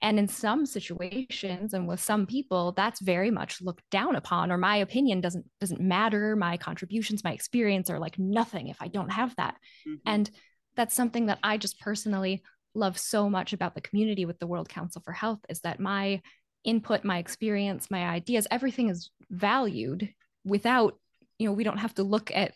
and 0.00 0.18
in 0.18 0.28
some 0.28 0.64
situations 0.64 1.74
and 1.74 1.88
with 1.88 2.00
some 2.00 2.26
people, 2.26 2.72
that's 2.72 3.00
very 3.00 3.30
much 3.30 3.60
looked 3.60 3.88
down 3.90 4.14
upon, 4.14 4.52
or 4.52 4.58
my 4.58 4.76
opinion 4.76 5.20
doesn't 5.20 5.44
doesn't 5.60 5.80
matter. 5.80 6.36
My 6.36 6.56
contributions, 6.56 7.24
my 7.24 7.32
experience 7.32 7.90
are 7.90 7.98
like 7.98 8.18
nothing 8.18 8.68
if 8.68 8.80
I 8.80 8.88
don't 8.88 9.10
have 9.10 9.34
that. 9.36 9.56
Mm-hmm. 9.88 9.94
And 10.06 10.30
that's 10.76 10.94
something 10.94 11.26
that 11.26 11.40
I 11.42 11.56
just 11.56 11.80
personally 11.80 12.42
love 12.74 12.96
so 12.96 13.28
much 13.28 13.52
about 13.52 13.74
the 13.74 13.80
community 13.80 14.24
with 14.24 14.38
the 14.38 14.46
World 14.46 14.68
Council 14.68 15.02
for 15.04 15.12
Health 15.12 15.40
is 15.48 15.60
that 15.60 15.80
my 15.80 16.22
input, 16.64 17.02
my 17.02 17.18
experience, 17.18 17.90
my 17.90 18.04
ideas, 18.04 18.46
everything 18.50 18.88
is 18.88 19.10
valued 19.30 20.08
without, 20.44 20.98
you 21.38 21.48
know, 21.48 21.52
we 21.52 21.64
don't 21.64 21.78
have 21.78 21.94
to 21.94 22.04
look 22.04 22.30
at 22.32 22.54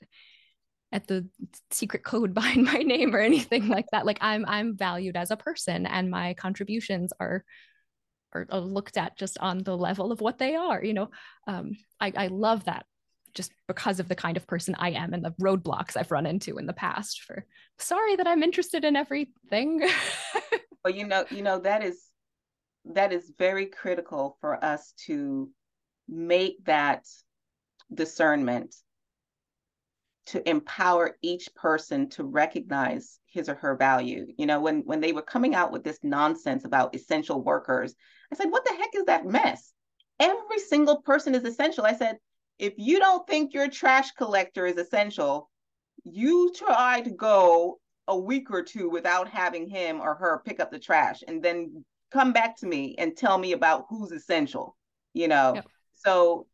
at 0.92 1.06
the 1.06 1.26
secret 1.70 2.04
code 2.04 2.34
behind 2.34 2.64
my 2.64 2.78
name 2.78 3.14
or 3.14 3.20
anything 3.20 3.68
like 3.68 3.86
that. 3.92 4.06
Like 4.06 4.18
I'm 4.20 4.44
I'm 4.46 4.76
valued 4.76 5.16
as 5.16 5.30
a 5.30 5.36
person 5.36 5.86
and 5.86 6.10
my 6.10 6.34
contributions 6.34 7.12
are 7.18 7.44
are, 8.34 8.46
looked 8.50 8.96
at 8.96 9.18
just 9.18 9.36
on 9.38 9.58
the 9.58 9.76
level 9.76 10.10
of 10.10 10.20
what 10.22 10.38
they 10.38 10.54
are. 10.54 10.82
You 10.82 10.94
know, 10.94 11.10
um, 11.46 11.76
I, 12.00 12.12
I 12.16 12.26
love 12.28 12.64
that 12.64 12.86
just 13.34 13.52
because 13.66 14.00
of 14.00 14.08
the 14.08 14.14
kind 14.14 14.36
of 14.36 14.46
person 14.46 14.74
I 14.78 14.90
am 14.90 15.14
and 15.14 15.24
the 15.24 15.34
roadblocks 15.40 15.96
I've 15.96 16.10
run 16.10 16.26
into 16.26 16.58
in 16.58 16.66
the 16.66 16.72
past 16.72 17.22
for 17.22 17.46
sorry 17.78 18.16
that 18.16 18.26
I'm 18.26 18.42
interested 18.42 18.84
in 18.84 18.96
everything. 18.96 19.86
well, 20.84 20.94
you 20.94 21.06
know, 21.06 21.24
you 21.30 21.42
know, 21.42 21.58
that 21.60 21.82
is 21.82 22.02
that 22.84 23.12
is 23.12 23.32
very 23.38 23.66
critical 23.66 24.36
for 24.40 24.62
us 24.64 24.92
to 25.06 25.50
make 26.08 26.64
that 26.64 27.06
discernment 27.94 28.74
to 30.26 30.48
empower 30.48 31.18
each 31.22 31.52
person 31.54 32.08
to 32.10 32.24
recognize 32.24 33.18
his 33.26 33.48
or 33.48 33.54
her 33.56 33.76
value. 33.76 34.26
You 34.36 34.46
know, 34.46 34.60
when 34.60 34.82
when 34.82 35.00
they 35.00 35.12
were 35.12 35.22
coming 35.22 35.54
out 35.54 35.72
with 35.72 35.84
this 35.84 35.98
nonsense 36.02 36.64
about 36.64 36.94
essential 36.94 37.42
workers, 37.42 37.94
I 38.32 38.36
said, 38.36 38.50
"What 38.50 38.64
the 38.64 38.74
heck 38.74 38.94
is 38.94 39.04
that 39.06 39.26
mess? 39.26 39.72
Every 40.20 40.58
single 40.60 41.02
person 41.02 41.34
is 41.34 41.44
essential." 41.44 41.84
I 41.84 41.94
said, 41.94 42.18
"If 42.58 42.74
you 42.76 42.98
don't 42.98 43.26
think 43.26 43.52
your 43.52 43.68
trash 43.68 44.12
collector 44.12 44.66
is 44.66 44.76
essential, 44.76 45.50
you 46.04 46.52
try 46.52 47.00
to 47.00 47.10
go 47.10 47.80
a 48.08 48.16
week 48.16 48.50
or 48.50 48.62
two 48.62 48.88
without 48.88 49.28
having 49.28 49.68
him 49.68 50.00
or 50.00 50.14
her 50.14 50.42
pick 50.44 50.60
up 50.60 50.70
the 50.70 50.78
trash 50.78 51.22
and 51.26 51.42
then 51.42 51.84
come 52.10 52.32
back 52.32 52.56
to 52.56 52.66
me 52.66 52.94
and 52.98 53.16
tell 53.16 53.38
me 53.38 53.52
about 53.52 53.86
who's 53.88 54.12
essential, 54.12 54.76
you 55.14 55.28
know? 55.28 55.54
Yep. 55.54 55.66
So, 55.94 56.46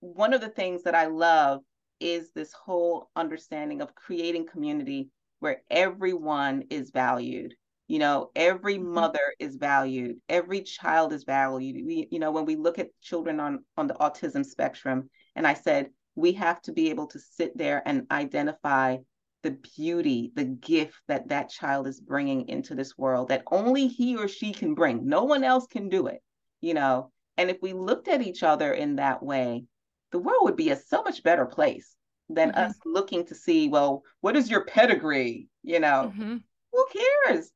one 0.00 0.32
of 0.32 0.40
the 0.40 0.48
things 0.48 0.82
that 0.84 0.94
I 0.94 1.06
love 1.06 1.62
is 2.00 2.32
this 2.32 2.52
whole 2.52 3.10
understanding 3.14 3.82
of 3.82 3.94
creating 3.94 4.46
community 4.46 5.10
where 5.40 5.62
everyone 5.70 6.64
is 6.70 6.90
valued. 6.90 7.54
You 7.88 7.98
know, 7.98 8.30
every 8.36 8.76
mm-hmm. 8.76 8.92
mother 8.94 9.34
is 9.38 9.56
valued, 9.56 10.20
every 10.28 10.62
child 10.62 11.12
is 11.12 11.24
valued. 11.24 11.84
We, 11.84 12.08
you 12.10 12.20
know, 12.20 12.30
when 12.30 12.44
we 12.44 12.56
look 12.56 12.78
at 12.78 12.90
children 13.00 13.40
on 13.40 13.64
on 13.76 13.88
the 13.88 13.94
autism 13.94 14.44
spectrum, 14.46 15.10
and 15.34 15.46
I 15.46 15.54
said 15.54 15.90
we 16.14 16.32
have 16.32 16.60
to 16.62 16.72
be 16.72 16.90
able 16.90 17.08
to 17.08 17.18
sit 17.18 17.56
there 17.56 17.82
and 17.84 18.06
identify 18.10 18.98
the 19.42 19.58
beauty, 19.76 20.32
the 20.34 20.44
gift 20.44 21.00
that 21.08 21.28
that 21.28 21.50
child 21.50 21.86
is 21.86 22.00
bringing 22.00 22.48
into 22.48 22.74
this 22.74 22.96
world 22.98 23.28
that 23.28 23.42
only 23.50 23.88
he 23.88 24.16
or 24.16 24.28
she 24.28 24.52
can 24.52 24.74
bring. 24.74 25.06
No 25.08 25.24
one 25.24 25.44
else 25.44 25.66
can 25.66 25.88
do 25.88 26.06
it, 26.06 26.22
you 26.60 26.74
know. 26.74 27.10
And 27.36 27.50
if 27.50 27.56
we 27.62 27.72
looked 27.72 28.08
at 28.08 28.22
each 28.22 28.42
other 28.42 28.72
in 28.72 28.96
that 28.96 29.22
way, 29.22 29.64
the 30.12 30.18
world 30.18 30.42
would 30.42 30.56
be 30.56 30.70
a 30.70 30.76
so 30.76 31.02
much 31.02 31.22
better 31.22 31.46
place 31.46 31.94
than 32.28 32.50
mm-hmm. 32.50 32.60
us 32.60 32.74
looking 32.84 33.26
to 33.26 33.34
see, 33.34 33.68
well, 33.68 34.02
what 34.20 34.36
is 34.36 34.50
your 34.50 34.64
pedigree? 34.64 35.48
You 35.62 35.80
know, 35.80 36.12
mm-hmm. 36.14 36.36
who 36.72 36.86
cares? 36.92 37.50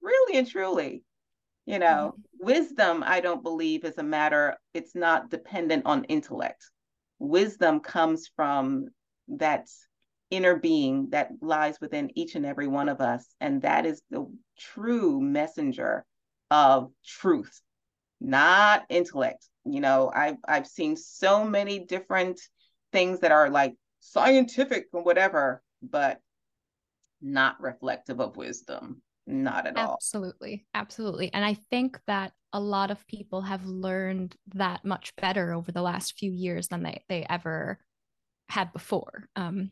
Really 0.00 0.38
and 0.38 0.48
truly. 0.48 1.04
You 1.66 1.78
know, 1.78 2.14
mm-hmm. 2.14 2.46
wisdom, 2.46 3.04
I 3.06 3.20
don't 3.20 3.42
believe, 3.42 3.84
is 3.84 3.98
a 3.98 4.02
matter, 4.02 4.56
it's 4.74 4.94
not 4.94 5.30
dependent 5.30 5.86
on 5.86 6.04
intellect. 6.04 6.68
Wisdom 7.18 7.80
comes 7.80 8.28
from 8.34 8.88
that 9.28 9.68
inner 10.30 10.56
being 10.56 11.10
that 11.10 11.30
lies 11.40 11.78
within 11.80 12.10
each 12.18 12.34
and 12.34 12.46
every 12.46 12.66
one 12.66 12.88
of 12.88 13.00
us. 13.00 13.26
And 13.40 13.62
that 13.62 13.86
is 13.86 14.02
the 14.10 14.26
true 14.58 15.20
messenger 15.20 16.04
of 16.50 16.90
truth, 17.06 17.60
not 18.22 18.84
intellect. 18.88 19.46
You 19.64 19.80
know, 19.80 20.10
I've 20.14 20.36
I've 20.46 20.66
seen 20.66 20.96
so 20.96 21.44
many 21.44 21.80
different 21.80 22.40
things 22.92 23.20
that 23.20 23.32
are 23.32 23.50
like 23.50 23.74
scientific 24.00 24.86
or 24.92 25.02
whatever, 25.02 25.62
but 25.82 26.20
not 27.20 27.60
reflective 27.60 28.20
of 28.20 28.36
wisdom. 28.36 29.02
Not 29.26 29.66
at 29.66 29.76
all. 29.76 29.94
Absolutely. 29.94 30.66
Absolutely. 30.74 31.32
And 31.32 31.44
I 31.44 31.54
think 31.54 31.98
that 32.06 32.32
a 32.52 32.60
lot 32.60 32.90
of 32.90 33.06
people 33.06 33.40
have 33.42 33.64
learned 33.64 34.34
that 34.54 34.84
much 34.84 35.14
better 35.16 35.52
over 35.52 35.70
the 35.70 35.82
last 35.82 36.18
few 36.18 36.32
years 36.32 36.68
than 36.68 36.82
they, 36.82 37.04
they 37.08 37.24
ever 37.30 37.78
had 38.48 38.72
before. 38.72 39.28
Um, 39.36 39.70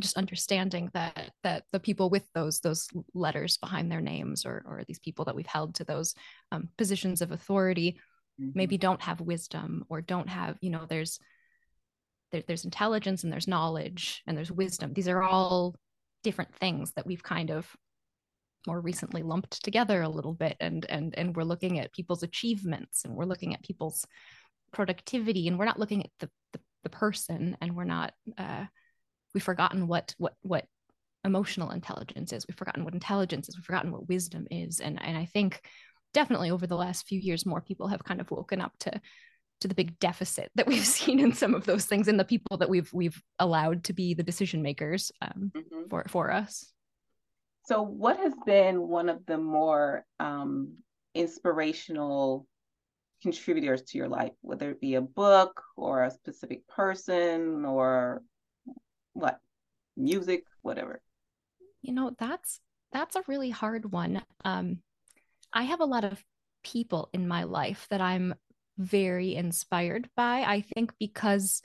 just 0.00 0.16
understanding 0.16 0.90
that 0.94 1.30
that 1.42 1.64
the 1.72 1.80
people 1.80 2.10
with 2.10 2.28
those 2.34 2.60
those 2.60 2.88
letters 3.14 3.56
behind 3.58 3.90
their 3.90 4.00
names 4.00 4.44
or 4.44 4.62
or 4.66 4.82
these 4.86 4.98
people 4.98 5.24
that 5.24 5.34
we've 5.34 5.46
held 5.46 5.74
to 5.74 5.84
those 5.84 6.14
um, 6.52 6.68
positions 6.76 7.22
of 7.22 7.32
authority 7.32 7.98
mm-hmm. 8.40 8.50
maybe 8.54 8.76
don't 8.76 9.02
have 9.02 9.20
wisdom 9.20 9.84
or 9.88 10.00
don't 10.00 10.28
have 10.28 10.56
you 10.60 10.70
know 10.70 10.86
there's 10.88 11.18
there, 12.32 12.42
there's 12.46 12.64
intelligence 12.64 13.22
and 13.22 13.32
there's 13.32 13.48
knowledge 13.48 14.22
and 14.26 14.36
there's 14.36 14.52
wisdom 14.52 14.92
these 14.92 15.08
are 15.08 15.22
all 15.22 15.74
different 16.22 16.54
things 16.56 16.92
that 16.96 17.06
we've 17.06 17.22
kind 17.22 17.50
of 17.50 17.68
more 18.66 18.80
recently 18.80 19.22
lumped 19.22 19.62
together 19.62 20.02
a 20.02 20.08
little 20.08 20.32
bit 20.32 20.56
and 20.60 20.86
and 20.88 21.14
and 21.16 21.36
we're 21.36 21.44
looking 21.44 21.78
at 21.78 21.92
people's 21.92 22.22
achievements 22.22 23.04
and 23.04 23.14
we're 23.14 23.24
looking 23.24 23.54
at 23.54 23.62
people's 23.62 24.06
productivity 24.72 25.46
and 25.46 25.58
we're 25.58 25.66
not 25.66 25.78
looking 25.78 26.02
at 26.02 26.10
the 26.20 26.30
the, 26.52 26.60
the 26.84 26.90
person 26.90 27.56
and 27.60 27.76
we're 27.76 27.84
not 27.84 28.12
uh 28.38 28.64
we've 29.34 29.42
forgotten 29.42 29.86
what 29.88 30.14
what 30.18 30.34
what 30.42 30.66
emotional 31.24 31.70
intelligence 31.70 32.32
is. 32.32 32.46
We've 32.46 32.56
forgotten 32.56 32.84
what 32.84 32.94
intelligence 32.94 33.48
is. 33.48 33.56
We've 33.56 33.64
forgotten 33.64 33.92
what 33.92 34.08
wisdom 34.08 34.46
is. 34.50 34.80
And 34.80 35.02
and 35.02 35.16
I 35.16 35.26
think 35.26 35.60
definitely 36.12 36.50
over 36.50 36.66
the 36.66 36.76
last 36.76 37.06
few 37.06 37.18
years, 37.18 37.44
more 37.44 37.60
people 37.60 37.88
have 37.88 38.04
kind 38.04 38.20
of 38.20 38.30
woken 38.30 38.60
up 38.60 38.72
to 38.80 39.00
to 39.60 39.68
the 39.68 39.74
big 39.74 39.98
deficit 39.98 40.50
that 40.54 40.66
we've 40.66 40.84
seen 40.86 41.20
in 41.20 41.32
some 41.32 41.54
of 41.54 41.64
those 41.64 41.86
things 41.86 42.08
in 42.08 42.16
the 42.16 42.24
people 42.24 42.58
that 42.58 42.70
we've 42.70 42.92
we've 42.92 43.20
allowed 43.38 43.84
to 43.84 43.92
be 43.92 44.14
the 44.14 44.22
decision 44.22 44.62
makers 44.62 45.10
um, 45.20 45.52
mm-hmm. 45.54 45.88
for 45.90 46.04
for 46.08 46.30
us. 46.30 46.70
So, 47.66 47.82
what 47.82 48.18
has 48.18 48.34
been 48.44 48.88
one 48.88 49.08
of 49.08 49.24
the 49.26 49.38
more 49.38 50.04
um, 50.20 50.74
inspirational 51.14 52.46
contributors 53.22 53.82
to 53.82 53.96
your 53.98 54.08
life, 54.08 54.32
whether 54.42 54.70
it 54.70 54.82
be 54.82 54.96
a 54.96 55.00
book 55.00 55.62
or 55.76 56.04
a 56.04 56.10
specific 56.10 56.68
person 56.68 57.64
or 57.64 58.22
what, 59.14 59.40
music, 59.96 60.44
whatever? 60.62 61.00
You 61.82 61.94
know, 61.94 62.12
that's 62.18 62.60
that's 62.92 63.16
a 63.16 63.24
really 63.26 63.50
hard 63.50 63.90
one. 63.90 64.22
Um, 64.44 64.78
I 65.52 65.64
have 65.64 65.80
a 65.80 65.86
lot 65.86 66.04
of 66.04 66.22
people 66.62 67.10
in 67.12 67.26
my 67.26 67.44
life 67.44 67.86
that 67.90 68.00
I'm 68.00 68.34
very 68.78 69.34
inspired 69.34 70.08
by. 70.16 70.42
I 70.42 70.62
think 70.74 70.92
because 70.98 71.62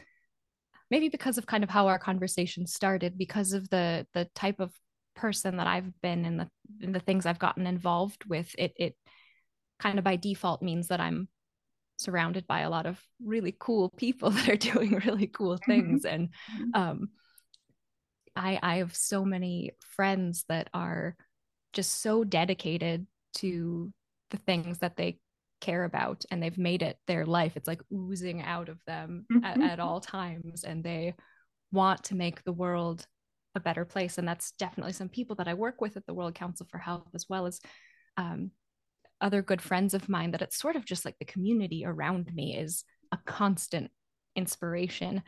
maybe 0.92 1.10
because 1.10 1.38
of 1.38 1.46
kind 1.46 1.64
of 1.64 1.70
how 1.70 1.88
our 1.88 2.00
conversation 2.00 2.66
started, 2.68 3.18
because 3.18 3.54
of 3.54 3.70
the 3.70 4.06
the 4.14 4.28
type 4.36 4.60
of 4.60 4.72
person 5.16 5.58
that 5.58 5.68
I've 5.68 5.92
been 6.02 6.26
and 6.26 6.40
the 6.40 6.50
and 6.82 6.94
the 6.94 7.00
things 7.00 7.26
I've 7.26 7.40
gotten 7.40 7.68
involved 7.68 8.26
with, 8.26 8.54
it 8.58 8.74
it 8.76 8.96
kind 9.80 9.98
of 9.98 10.04
by 10.04 10.16
default 10.18 10.62
means 10.62 10.90
that 10.90 11.00
I'm 11.00 11.28
surrounded 11.98 12.48
by 12.48 12.62
a 12.62 12.70
lot 12.70 12.86
of 12.86 13.00
really 13.24 13.56
cool 13.58 13.90
people 13.98 14.30
that 14.32 14.50
are 14.50 14.56
doing 14.56 15.02
really 15.06 15.28
cool 15.28 15.56
mm-hmm. 15.56 15.72
things. 15.72 16.06
And 16.06 16.30
mm-hmm. 16.52 16.70
um 16.74 17.10
I 18.36 18.60
I 18.62 18.78
have 18.78 18.96
so 18.96 19.26
many 19.26 19.72
friends 19.96 20.46
that 20.50 20.70
are 20.74 21.16
just 21.74 22.02
so 22.02 22.24
dedicated 22.24 23.06
to 23.36 23.92
the 24.32 24.38
things 24.38 24.80
that 24.80 24.98
they 24.98 25.20
care 25.62 25.84
about 25.84 26.24
and 26.32 26.42
they've 26.42 26.58
made 26.58 26.82
it 26.82 26.98
their 27.06 27.26
life 27.26 27.58
it's 27.58 27.68
like 27.68 27.82
oozing 27.94 28.42
out 28.42 28.70
of 28.70 28.80
them 28.88 29.26
mm-hmm. 29.32 29.44
at, 29.44 29.60
at, 29.62 29.80
all 29.80 30.00
times 30.00 30.64
and 30.64 30.84
they 30.84 31.14
want 31.72 32.02
to 32.02 32.16
make 32.16 32.44
the 32.44 32.54
world 32.54 33.06
a 33.56 33.60
better 33.60 33.84
place 33.84 34.18
and 34.18 34.28
that's 34.28 34.52
definitely 34.54 34.94
some 34.94 35.10
people 35.10 35.36
that 35.36 35.50
i 35.50 35.54
work 35.54 35.82
with 35.82 35.98
at 35.98 36.06
the 36.06 36.14
world 36.14 36.34
council 36.34 36.66
for 36.72 36.78
health 36.78 37.10
as 37.14 37.26
well 37.28 37.46
as 37.46 37.60
um, 38.16 38.52
other 39.22 39.42
good 39.42 39.62
friends 39.62 39.94
of 39.94 40.08
mine 40.08 40.32
that 40.32 40.42
it's 40.42 40.58
sort 40.58 40.76
of 40.76 40.86
just 40.86 41.04
like 41.04 41.18
the 41.20 41.26
community 41.26 41.84
around 41.86 42.34
me 42.34 42.56
is 42.56 42.86
a 43.12 43.18
constant 43.26 43.92
inspiration 44.36 45.22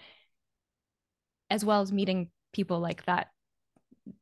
as 1.49 1.65
well 1.65 1.81
as 1.81 1.91
meeting 1.91 2.29
people 2.53 2.79
like 2.79 3.05
that 3.05 3.27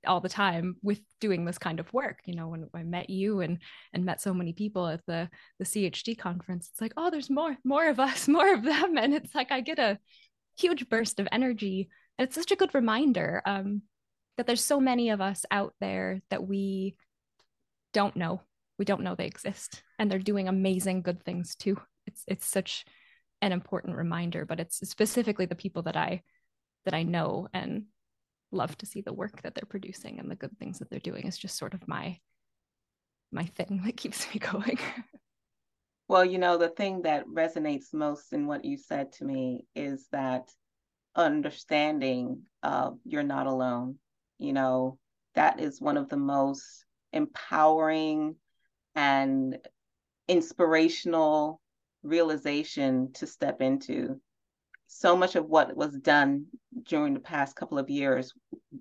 all 0.06 0.20
the 0.20 0.30
time 0.30 0.76
with 0.82 1.00
doing 1.20 1.46
this 1.46 1.58
kind 1.58 1.80
of 1.80 1.92
work. 1.94 2.20
You 2.26 2.36
know 2.36 2.48
when 2.48 2.70
i 2.74 2.84
met 2.84 3.10
you 3.10 3.42
and 3.42 3.60
and 3.94 4.06
met 4.06 4.22
so 4.22 4.34
many 4.34 4.54
people 4.54 4.88
at 4.88 5.06
the 5.06 5.30
the 5.58 5.66
chd 5.66 6.18
conference 6.18 6.70
it's 6.72 6.82
like 6.82 6.94
oh 6.98 7.10
there's 7.10 7.30
more 7.30 7.56
more 7.64 7.88
of 7.88 8.00
us 8.00 8.28
more 8.38 8.54
of 8.54 8.64
them. 8.64 8.98
And 8.98 9.14
it's 9.14 9.34
like 9.34 9.52
i 9.52 9.62
get 9.62 9.80
a 9.80 9.98
huge 10.58 10.90
burst 10.90 11.20
of 11.20 11.28
energy. 11.32 11.90
And 12.18 12.28
it's 12.28 12.36
such 12.36 12.52
a 12.52 12.58
good 12.58 12.76
reminder 12.76 13.42
um, 13.46 13.84
that 14.38 14.46
there's 14.46 14.64
so 14.64 14.80
many 14.80 15.10
of 15.10 15.22
us 15.22 15.46
out 15.50 15.74
there 15.80 16.20
that 16.30 16.46
we 16.46 16.96
don't 17.94 18.16
know. 18.16 18.42
We 18.78 18.86
don't 18.86 19.02
know 19.02 19.16
they 19.16 19.26
exist. 19.26 19.84
And 19.98 20.12
they're 20.12 20.20
doing 20.20 20.50
amazing 20.50 21.02
good 21.02 21.24
things 21.24 21.56
too. 21.56 21.78
It's 22.06 22.24
it's 22.28 22.46
such 22.46 22.86
an 23.42 23.52
important 23.52 23.96
reminder 23.96 24.46
but 24.46 24.60
it's 24.60 24.78
specifically 24.88 25.46
the 25.46 25.56
people 25.56 25.84
that 25.84 25.96
i 25.96 26.22
that 26.86 26.94
i 26.94 27.04
know 27.04 27.48
and 27.54 27.84
love 28.52 28.78
to 28.78 28.86
see 28.86 29.02
the 29.02 29.14
work 29.14 29.42
that 29.42 29.56
they're 29.56 29.64
producing 29.68 30.20
and 30.20 30.30
the 30.30 30.36
good 30.36 30.58
things 30.58 30.80
that 30.80 30.90
they're 30.90 31.00
doing 31.00 31.26
is 31.28 31.38
just 31.38 31.58
sort 31.58 31.74
of 31.74 31.88
my 31.88 32.18
my 33.32 33.46
thing 33.46 33.82
that 33.86 33.98
keeps 33.98 34.28
me 34.34 34.40
going. 34.52 34.80
Well 36.08 36.26
you 36.26 36.38
know 36.40 36.58
the 36.58 36.70
thing 36.70 37.04
that 37.04 37.28
resonates 37.28 37.94
most 37.94 38.34
in 38.34 38.48
what 38.48 38.66
you 38.66 38.78
said 38.78 39.12
to 39.14 39.26
me 39.26 39.66
is 39.76 40.08
that 40.12 40.50
understanding 41.16 42.44
uh, 42.64 42.92
you're 43.06 43.24
not 43.24 43.48
alone. 43.48 43.98
You 44.38 44.54
know 44.54 44.98
that 45.36 45.60
is 45.60 45.80
one 45.82 45.98
of 45.98 46.10
the 46.10 46.18
most 46.18 46.86
empowering 47.14 48.36
and 48.96 49.58
inspirational 50.28 51.62
realization 52.04 53.12
to 53.14 53.28
step 53.28 53.62
into 53.62 54.20
so 54.92 55.16
much 55.16 55.36
of 55.36 55.46
what 55.46 55.76
was 55.78 55.96
done 56.00 56.48
during 56.84 57.14
the 57.14 57.20
past 57.20 57.56
couple 57.56 57.78
of 57.78 57.92
years 57.92 58.34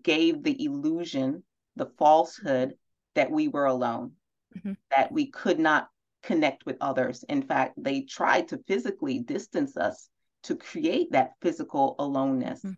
gave 0.03 0.43
the 0.43 0.65
illusion, 0.65 1.43
the 1.77 1.93
falsehood 1.99 2.75
that 3.15 3.31
we 3.31 3.47
were 3.47 3.67
alone, 3.67 4.13
mm-hmm. 4.57 4.73
that 4.91 5.13
we 5.13 5.31
could 5.31 5.59
not 5.59 5.89
connect 6.23 6.65
with 6.65 6.79
others. 6.81 7.25
In 7.29 7.43
fact, 7.43 7.75
they 7.77 8.01
tried 8.01 8.49
to 8.49 8.65
physically 8.67 9.19
distance 9.19 9.77
us 9.77 10.09
to 10.45 10.57
create 10.57 11.13
that 11.13 11.33
physical 11.43 11.95
aloneness. 11.99 12.61
Mm-hmm. 12.61 12.73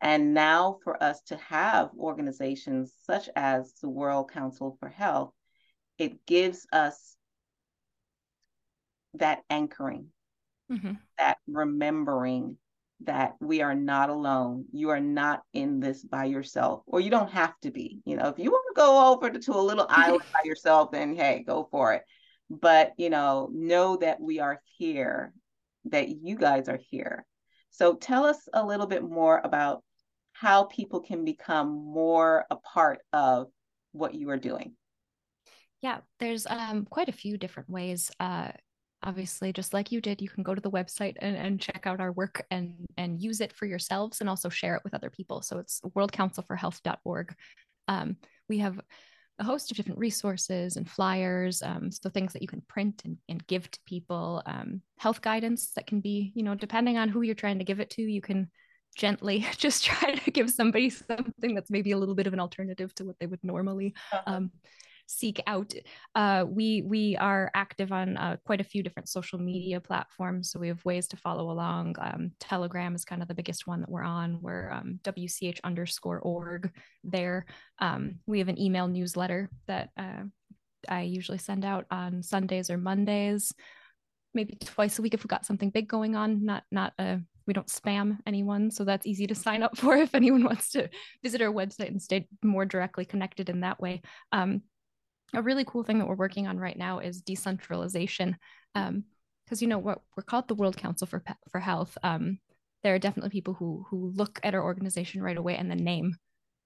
And 0.00 0.32
now, 0.32 0.78
for 0.84 1.02
us 1.02 1.20
to 1.22 1.36
have 1.36 1.90
organizations 1.98 2.94
such 3.02 3.28
as 3.34 3.74
the 3.82 3.88
World 3.88 4.30
Council 4.30 4.76
for 4.78 4.88
Health, 4.88 5.32
it 5.98 6.24
gives 6.26 6.64
us 6.72 7.16
that 9.14 9.42
anchoring, 9.50 10.10
mm-hmm. 10.70 10.92
that 11.18 11.38
remembering 11.48 12.56
that 13.04 13.34
we 13.40 13.62
are 13.62 13.74
not 13.74 14.10
alone. 14.10 14.64
You 14.72 14.90
are 14.90 15.00
not 15.00 15.42
in 15.52 15.80
this 15.80 16.02
by 16.02 16.24
yourself, 16.24 16.82
or 16.86 17.00
you 17.00 17.10
don't 17.10 17.30
have 17.30 17.54
to 17.62 17.70
be. 17.70 18.00
You 18.04 18.16
know, 18.16 18.28
if 18.28 18.38
you 18.38 18.50
want 18.50 18.64
to 18.68 18.80
go 18.80 19.12
over 19.12 19.30
to, 19.30 19.38
to 19.38 19.52
a 19.52 19.60
little 19.60 19.86
island 19.90 20.22
by 20.32 20.40
yourself, 20.44 20.90
then 20.90 21.14
hey, 21.14 21.44
go 21.46 21.68
for 21.70 21.94
it. 21.94 22.02
But, 22.50 22.92
you 22.96 23.10
know, 23.10 23.50
know 23.52 23.96
that 23.96 24.20
we 24.20 24.40
are 24.40 24.60
here, 24.78 25.32
that 25.86 26.08
you 26.08 26.36
guys 26.36 26.68
are 26.68 26.80
here. 26.90 27.24
So 27.70 27.94
tell 27.94 28.24
us 28.24 28.48
a 28.52 28.64
little 28.64 28.86
bit 28.86 29.02
more 29.02 29.40
about 29.44 29.84
how 30.32 30.64
people 30.64 31.00
can 31.00 31.24
become 31.24 31.68
more 31.68 32.46
a 32.50 32.56
part 32.56 33.00
of 33.12 33.48
what 33.92 34.14
you 34.14 34.30
are 34.30 34.38
doing. 34.38 34.74
Yeah, 35.80 35.98
there's 36.18 36.46
um, 36.46 36.86
quite 36.88 37.08
a 37.08 37.12
few 37.12 37.36
different 37.36 37.68
ways. 37.68 38.10
Uh, 38.18 38.50
obviously 39.02 39.52
just 39.52 39.72
like 39.72 39.92
you 39.92 40.00
did 40.00 40.20
you 40.20 40.28
can 40.28 40.42
go 40.42 40.54
to 40.54 40.60
the 40.60 40.70
website 40.70 41.14
and, 41.20 41.36
and 41.36 41.60
check 41.60 41.86
out 41.86 42.00
our 42.00 42.12
work 42.12 42.44
and 42.50 42.74
and 42.96 43.22
use 43.22 43.40
it 43.40 43.52
for 43.52 43.66
yourselves 43.66 44.20
and 44.20 44.28
also 44.28 44.48
share 44.48 44.74
it 44.74 44.82
with 44.84 44.94
other 44.94 45.10
people 45.10 45.40
so 45.40 45.58
it's 45.58 45.80
worldcouncilforhealth.org 45.96 47.34
um, 47.86 48.16
we 48.48 48.58
have 48.58 48.80
a 49.38 49.44
host 49.44 49.70
of 49.70 49.76
different 49.76 50.00
resources 50.00 50.76
and 50.76 50.90
flyers 50.90 51.62
um, 51.62 51.92
so 51.92 52.10
things 52.10 52.32
that 52.32 52.42
you 52.42 52.48
can 52.48 52.62
print 52.68 53.02
and, 53.04 53.16
and 53.28 53.46
give 53.46 53.70
to 53.70 53.78
people 53.86 54.42
um, 54.46 54.82
health 54.98 55.22
guidance 55.22 55.70
that 55.76 55.86
can 55.86 56.00
be 56.00 56.32
you 56.34 56.42
know 56.42 56.54
depending 56.54 56.98
on 56.98 57.08
who 57.08 57.22
you're 57.22 57.34
trying 57.34 57.58
to 57.58 57.64
give 57.64 57.80
it 57.80 57.90
to 57.90 58.02
you 58.02 58.20
can 58.20 58.50
gently 58.96 59.46
just 59.56 59.84
try 59.84 60.14
to 60.14 60.30
give 60.30 60.50
somebody 60.50 60.90
something 60.90 61.54
that's 61.54 61.70
maybe 61.70 61.92
a 61.92 61.98
little 61.98 62.16
bit 62.16 62.26
of 62.26 62.32
an 62.32 62.40
alternative 62.40 62.92
to 62.96 63.04
what 63.04 63.16
they 63.20 63.26
would 63.26 63.42
normally 63.44 63.94
uh-huh. 64.12 64.22
um, 64.26 64.50
seek 65.08 65.42
out. 65.46 65.72
Uh, 66.14 66.44
we 66.46 66.82
we 66.82 67.16
are 67.16 67.50
active 67.54 67.90
on 67.90 68.16
uh, 68.16 68.36
quite 68.44 68.60
a 68.60 68.64
few 68.64 68.82
different 68.82 69.08
social 69.08 69.38
media 69.38 69.80
platforms, 69.80 70.50
so 70.50 70.60
we 70.60 70.68
have 70.68 70.84
ways 70.84 71.08
to 71.08 71.16
follow 71.16 71.50
along. 71.50 71.96
Um, 71.98 72.32
Telegram 72.38 72.94
is 72.94 73.04
kind 73.04 73.22
of 73.22 73.28
the 73.28 73.34
biggest 73.34 73.66
one 73.66 73.80
that 73.80 73.90
we're 73.90 74.04
on. 74.04 74.40
We're 74.40 74.70
um, 74.70 75.00
WCH 75.02 75.60
underscore 75.64 76.20
org 76.20 76.70
there. 77.02 77.46
Um, 77.78 78.16
we 78.26 78.38
have 78.38 78.48
an 78.48 78.60
email 78.60 78.86
newsletter 78.86 79.50
that 79.66 79.90
uh, 79.96 80.24
I 80.88 81.02
usually 81.02 81.38
send 81.38 81.64
out 81.64 81.86
on 81.90 82.22
Sundays 82.22 82.70
or 82.70 82.76
Mondays, 82.76 83.52
maybe 84.34 84.56
twice 84.62 84.98
a 84.98 85.02
week 85.02 85.14
if 85.14 85.24
we've 85.24 85.28
got 85.28 85.46
something 85.46 85.70
big 85.70 85.88
going 85.88 86.16
on. 86.16 86.44
Not 86.44 86.64
not 86.70 86.92
a 86.98 87.20
we 87.46 87.54
don't 87.54 87.68
spam 87.68 88.18
anyone 88.26 88.70
so 88.70 88.84
that's 88.84 89.06
easy 89.06 89.26
to 89.26 89.34
sign 89.46 89.62
up 89.62 89.74
for 89.78 89.96
if 89.96 90.14
anyone 90.14 90.44
wants 90.44 90.72
to 90.72 90.86
visit 91.22 91.40
our 91.40 91.50
website 91.50 91.88
and 91.88 92.02
stay 92.02 92.28
more 92.44 92.66
directly 92.66 93.06
connected 93.06 93.48
in 93.48 93.60
that 93.60 93.80
way 93.80 94.02
um, 94.32 94.60
a 95.34 95.42
really 95.42 95.64
cool 95.64 95.82
thing 95.82 95.98
that 95.98 96.08
we're 96.08 96.14
working 96.14 96.46
on 96.46 96.58
right 96.58 96.76
now 96.76 97.00
is 97.00 97.20
decentralization. 97.20 98.36
Because 98.74 98.88
um, 98.88 99.04
you 99.58 99.66
know 99.66 99.78
we're, 99.78 99.96
we're 100.16 100.22
called 100.22 100.48
the 100.48 100.54
world 100.54 100.76
council 100.76 101.06
for 101.06 101.22
for 101.50 101.60
health. 101.60 101.96
Um, 102.02 102.38
there 102.82 102.94
are 102.94 102.98
definitely 102.98 103.30
people 103.30 103.54
who 103.54 103.84
who 103.90 104.12
look 104.14 104.40
at 104.42 104.54
our 104.54 104.62
organization 104.62 105.22
right 105.22 105.36
away 105.36 105.56
and 105.56 105.70
the 105.70 105.76
name. 105.76 106.14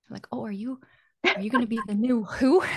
They're 0.08 0.16
like 0.16 0.26
oh 0.32 0.44
are 0.44 0.52
you 0.52 0.80
are 1.24 1.40
you 1.40 1.50
going 1.50 1.62
to 1.62 1.68
be 1.68 1.80
the 1.86 1.94
new 1.94 2.24
who? 2.24 2.62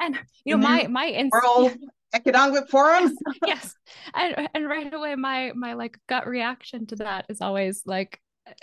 And 0.00 0.18
you 0.46 0.56
know 0.56 0.66
my 0.66 0.86
my 0.86 1.08
instinct, 1.08 1.34
world 1.44 1.76
economic 2.14 2.68
forum? 2.68 3.14
Yes. 3.46 3.74
And, 4.14 4.48
and 4.54 4.68
right 4.68 4.92
away 4.92 5.14
my 5.14 5.52
my 5.54 5.74
like 5.74 5.98
gut 6.08 6.26
reaction 6.26 6.86
to 6.86 6.96
that 6.96 7.26
is 7.28 7.40
always 7.40 7.82
like 7.84 8.20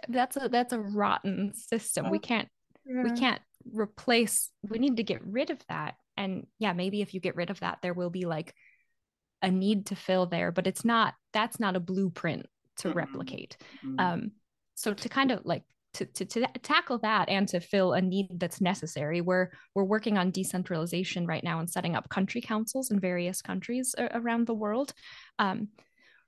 that's 0.08 0.36
a 0.38 0.50
that's 0.50 0.74
a 0.74 0.80
rotten 0.80 1.54
system. 1.54 2.10
We 2.10 2.20
can't 2.20 2.48
yeah. 2.86 3.04
we 3.04 3.12
can't 3.12 3.42
replace 3.72 4.52
we 4.70 4.80
need 4.80 4.98
to 4.98 5.04
get 5.04 5.26
rid 5.26 5.50
of 5.50 5.60
that 5.70 5.96
and 6.18 6.46
yeah 6.60 6.74
maybe 6.74 7.02
if 7.02 7.14
you 7.14 7.20
get 7.20 7.36
rid 7.36 7.50
of 7.50 7.60
that 7.62 7.80
there 7.82 7.94
will 7.94 8.10
be 8.10 8.26
like 8.26 8.54
a 9.42 9.50
need 9.50 9.88
to 9.88 9.96
fill 9.96 10.26
there 10.26 10.52
but 10.52 10.68
it's 10.68 10.86
not 10.86 11.14
that's 11.34 11.60
not 11.60 11.76
a 11.76 11.80
blueprint 11.80 12.46
to 12.78 12.90
mm-hmm. 12.90 12.98
replicate 12.98 13.58
mm-hmm. 13.86 14.00
um 14.00 14.32
so 14.76 14.94
to 14.94 15.10
kind 15.10 15.32
of 15.32 15.42
like 15.46 15.64
to, 15.96 16.06
to, 16.06 16.26
to 16.26 16.48
tackle 16.62 16.98
that 17.00 17.30
and 17.30 17.48
to 17.48 17.60
fill 17.60 17.94
a 17.94 18.02
need 18.02 18.28
that's 18.38 18.60
necessary, 18.60 19.22
we're 19.22 19.50
we're 19.74 19.84
working 19.84 20.18
on 20.18 20.32
decentralization 20.32 21.26
right 21.26 21.44
now 21.44 21.60
and 21.60 21.70
setting 21.70 21.96
up 21.96 22.10
country 22.10 22.42
councils 22.42 22.92
in 22.92 23.00
various 23.00 23.42
countries 23.42 23.96
around 23.98 24.46
the 24.46 24.54
world. 24.54 24.94
Um, 25.40 25.70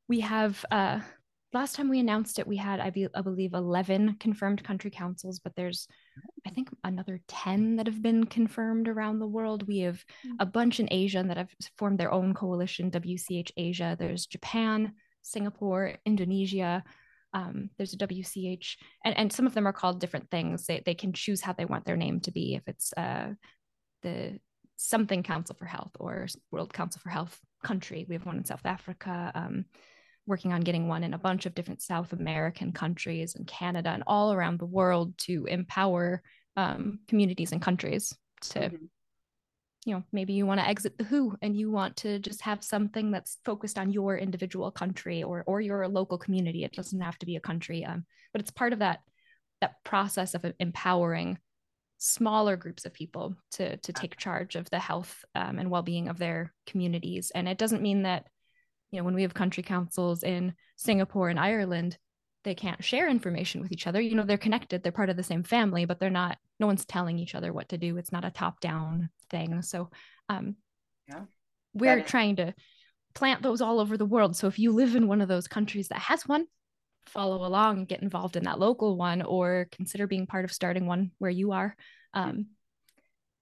we 0.08 0.22
have 0.22 0.64
uh, 0.72 1.00
last 1.54 1.76
time 1.76 1.90
we 1.90 2.00
announced 2.00 2.40
it, 2.40 2.48
we 2.48 2.58
had 2.58 2.80
I, 2.80 2.90
be, 2.90 3.08
I 3.14 3.22
believe 3.22 3.54
eleven 3.54 4.16
confirmed 4.20 4.64
country 4.64 4.90
councils, 4.90 5.40
but 5.40 5.54
there's 5.56 5.88
I 6.46 6.50
think 6.50 6.70
another 6.84 7.20
ten 7.28 7.76
that 7.78 7.88
have 7.88 8.02
been 8.02 8.26
confirmed 8.26 8.88
around 8.88 9.20
the 9.20 9.28
world. 9.28 9.68
We 9.68 9.80
have 9.80 10.04
hmm. 10.24 10.34
a 10.40 10.46
bunch 10.46 10.80
in 10.80 10.88
Asia 10.92 11.24
that 11.28 11.38
have 11.38 11.54
formed 11.78 12.00
their 12.00 12.12
own 12.12 12.34
coalition, 12.34 12.92
WCH 12.92 13.52
Asia. 13.58 13.96
There's 14.00 14.26
Japan, 14.26 14.94
Singapore, 15.22 15.96
Indonesia. 16.06 16.84
Um, 17.34 17.70
there's 17.78 17.94
a 17.94 17.98
WCH, 17.98 18.78
and, 19.04 19.18
and 19.18 19.34
some 19.34 19.46
of 19.46 19.54
them 19.54 19.68
are 19.68 19.74
called 19.74 20.00
different 20.00 20.32
things. 20.32 20.66
They, 20.66 20.82
they 20.86 20.96
can 20.96 21.14
choose 21.14 21.42
how 21.42 21.54
they 21.54 21.66
want 21.66 21.86
their 21.86 21.98
name 21.98 22.22
to 22.22 22.32
be. 22.32 22.56
If 22.56 22.64
it's 22.68 22.94
uh, 22.96 23.34
the 24.02 24.40
something 24.78 25.24
Council 25.24 25.56
for 25.58 25.66
Health 25.66 25.92
or 26.00 26.28
World 26.52 26.74
Council 26.74 27.02
for 27.04 27.10
Health 27.10 27.38
country, 27.64 28.06
we 28.08 28.16
have 28.16 28.26
one 28.26 28.38
in 28.38 28.46
South 28.46 28.66
Africa. 28.66 29.32
Um, 29.36 29.66
working 30.28 30.54
on 30.54 30.62
getting 30.62 30.88
one 30.88 31.04
in 31.04 31.14
a 31.14 31.18
bunch 31.18 31.46
of 31.46 31.56
different 31.56 31.82
South 31.82 32.14
American 32.14 32.72
countries 32.72 33.36
and 33.36 33.48
Canada 33.48 33.90
and 33.90 34.04
all 34.06 34.34
around 34.34 34.60
the 34.60 34.66
world 34.66 35.18
to 35.20 35.46
empower 35.46 36.22
um, 36.56 37.00
communities 37.08 37.52
and 37.52 37.62
countries 37.62 38.14
to 38.42 38.60
mm-hmm. 38.60 38.86
you 39.86 39.94
know 39.94 40.04
maybe 40.12 40.34
you 40.34 40.46
want 40.46 40.60
to 40.60 40.68
exit 40.68 40.98
the 40.98 41.04
who 41.04 41.36
and 41.42 41.56
you 41.56 41.72
want 41.72 41.96
to 41.98 42.20
just 42.20 42.42
have 42.42 42.64
something 42.64 43.10
that's 43.10 43.38
focused 43.46 43.80
on 43.80 43.92
your 43.92 44.18
individual 44.18 44.70
country 44.70 45.24
or 45.24 45.44
or 45.48 45.62
your 45.62 45.88
local 45.88 46.18
community. 46.18 46.64
It 46.64 46.74
doesn't 46.74 47.02
have 47.02 47.18
to 47.20 47.26
be 47.26 47.38
a 47.38 47.42
country 47.42 47.86
um, 47.86 48.06
but 48.34 48.42
it's 48.42 48.52
part 48.52 48.74
of 48.74 48.80
that 48.80 49.00
that 49.62 49.84
process 49.84 50.36
of 50.36 50.46
empowering 50.60 51.40
smaller 51.98 52.56
groups 52.56 52.86
of 52.86 52.94
people 52.94 53.36
to 53.52 53.78
to 53.78 53.94
take 53.94 54.18
charge 54.18 54.56
of 54.56 54.70
the 54.70 54.80
health 54.80 55.26
um, 55.36 55.58
and 55.58 55.72
well-being 55.72 56.10
of 56.10 56.20
their 56.20 56.54
communities. 56.66 57.32
And 57.34 57.48
it 57.48 57.58
doesn't 57.58 57.82
mean 57.82 58.04
that 58.04 58.28
you 58.92 59.00
know 59.00 59.04
when 59.04 59.16
we 59.16 59.22
have 59.22 59.34
country 59.34 59.64
councils 59.64 60.24
in 60.24 60.54
singapore 60.76 61.30
and 61.30 61.40
ireland 61.40 61.98
they 62.48 62.56
can't 62.56 62.82
share 62.82 63.10
information 63.10 63.60
with 63.62 63.74
each 63.74 63.88
other. 63.88 64.00
You 64.00 64.16
know 64.16 64.24
they're 64.24 64.38
connected 64.38 64.82
they're 64.82 64.92
part 64.94 65.10
of 65.10 65.18
the 65.18 65.24
same 65.24 65.44
family 65.44 65.84
but 65.84 66.00
they're 66.00 66.10
not 66.10 66.38
no 66.62 66.66
one's 66.66 66.86
telling 66.86 67.20
each 67.20 67.36
other 67.36 67.52
what 67.52 67.70
to 67.70 67.78
do. 67.78 67.98
It's 67.98 68.14
not 68.14 68.24
a 68.24 68.32
top 68.32 68.62
down 68.62 69.10
thing. 69.30 69.62
So 69.62 69.90
um 70.30 70.56
yeah. 71.10 71.24
we're 71.74 72.02
trying 72.04 72.38
to 72.38 72.54
plant 73.14 73.44
those 73.44 73.60
all 73.60 73.82
over 73.82 73.98
the 73.98 74.06
world. 74.06 74.38
So 74.38 74.48
if 74.48 74.60
you 74.60 74.72
live 74.72 74.96
in 74.96 75.10
one 75.10 75.20
of 75.20 75.28
those 75.28 75.50
countries 75.50 75.90
that 75.90 76.00
has 76.00 76.26
one 76.26 76.46
follow 77.06 77.46
along 77.46 77.80
and 77.80 77.88
get 77.88 78.02
involved 78.02 78.38
in 78.38 78.46
that 78.46 78.60
local 78.60 78.96
one 78.96 79.22
or 79.22 79.68
consider 79.74 80.08
being 80.08 80.26
part 80.26 80.46
of 80.46 80.52
starting 80.54 80.86
one 80.86 81.12
where 81.18 81.32
you 81.32 81.52
are. 81.52 81.76
Um, 82.14 82.48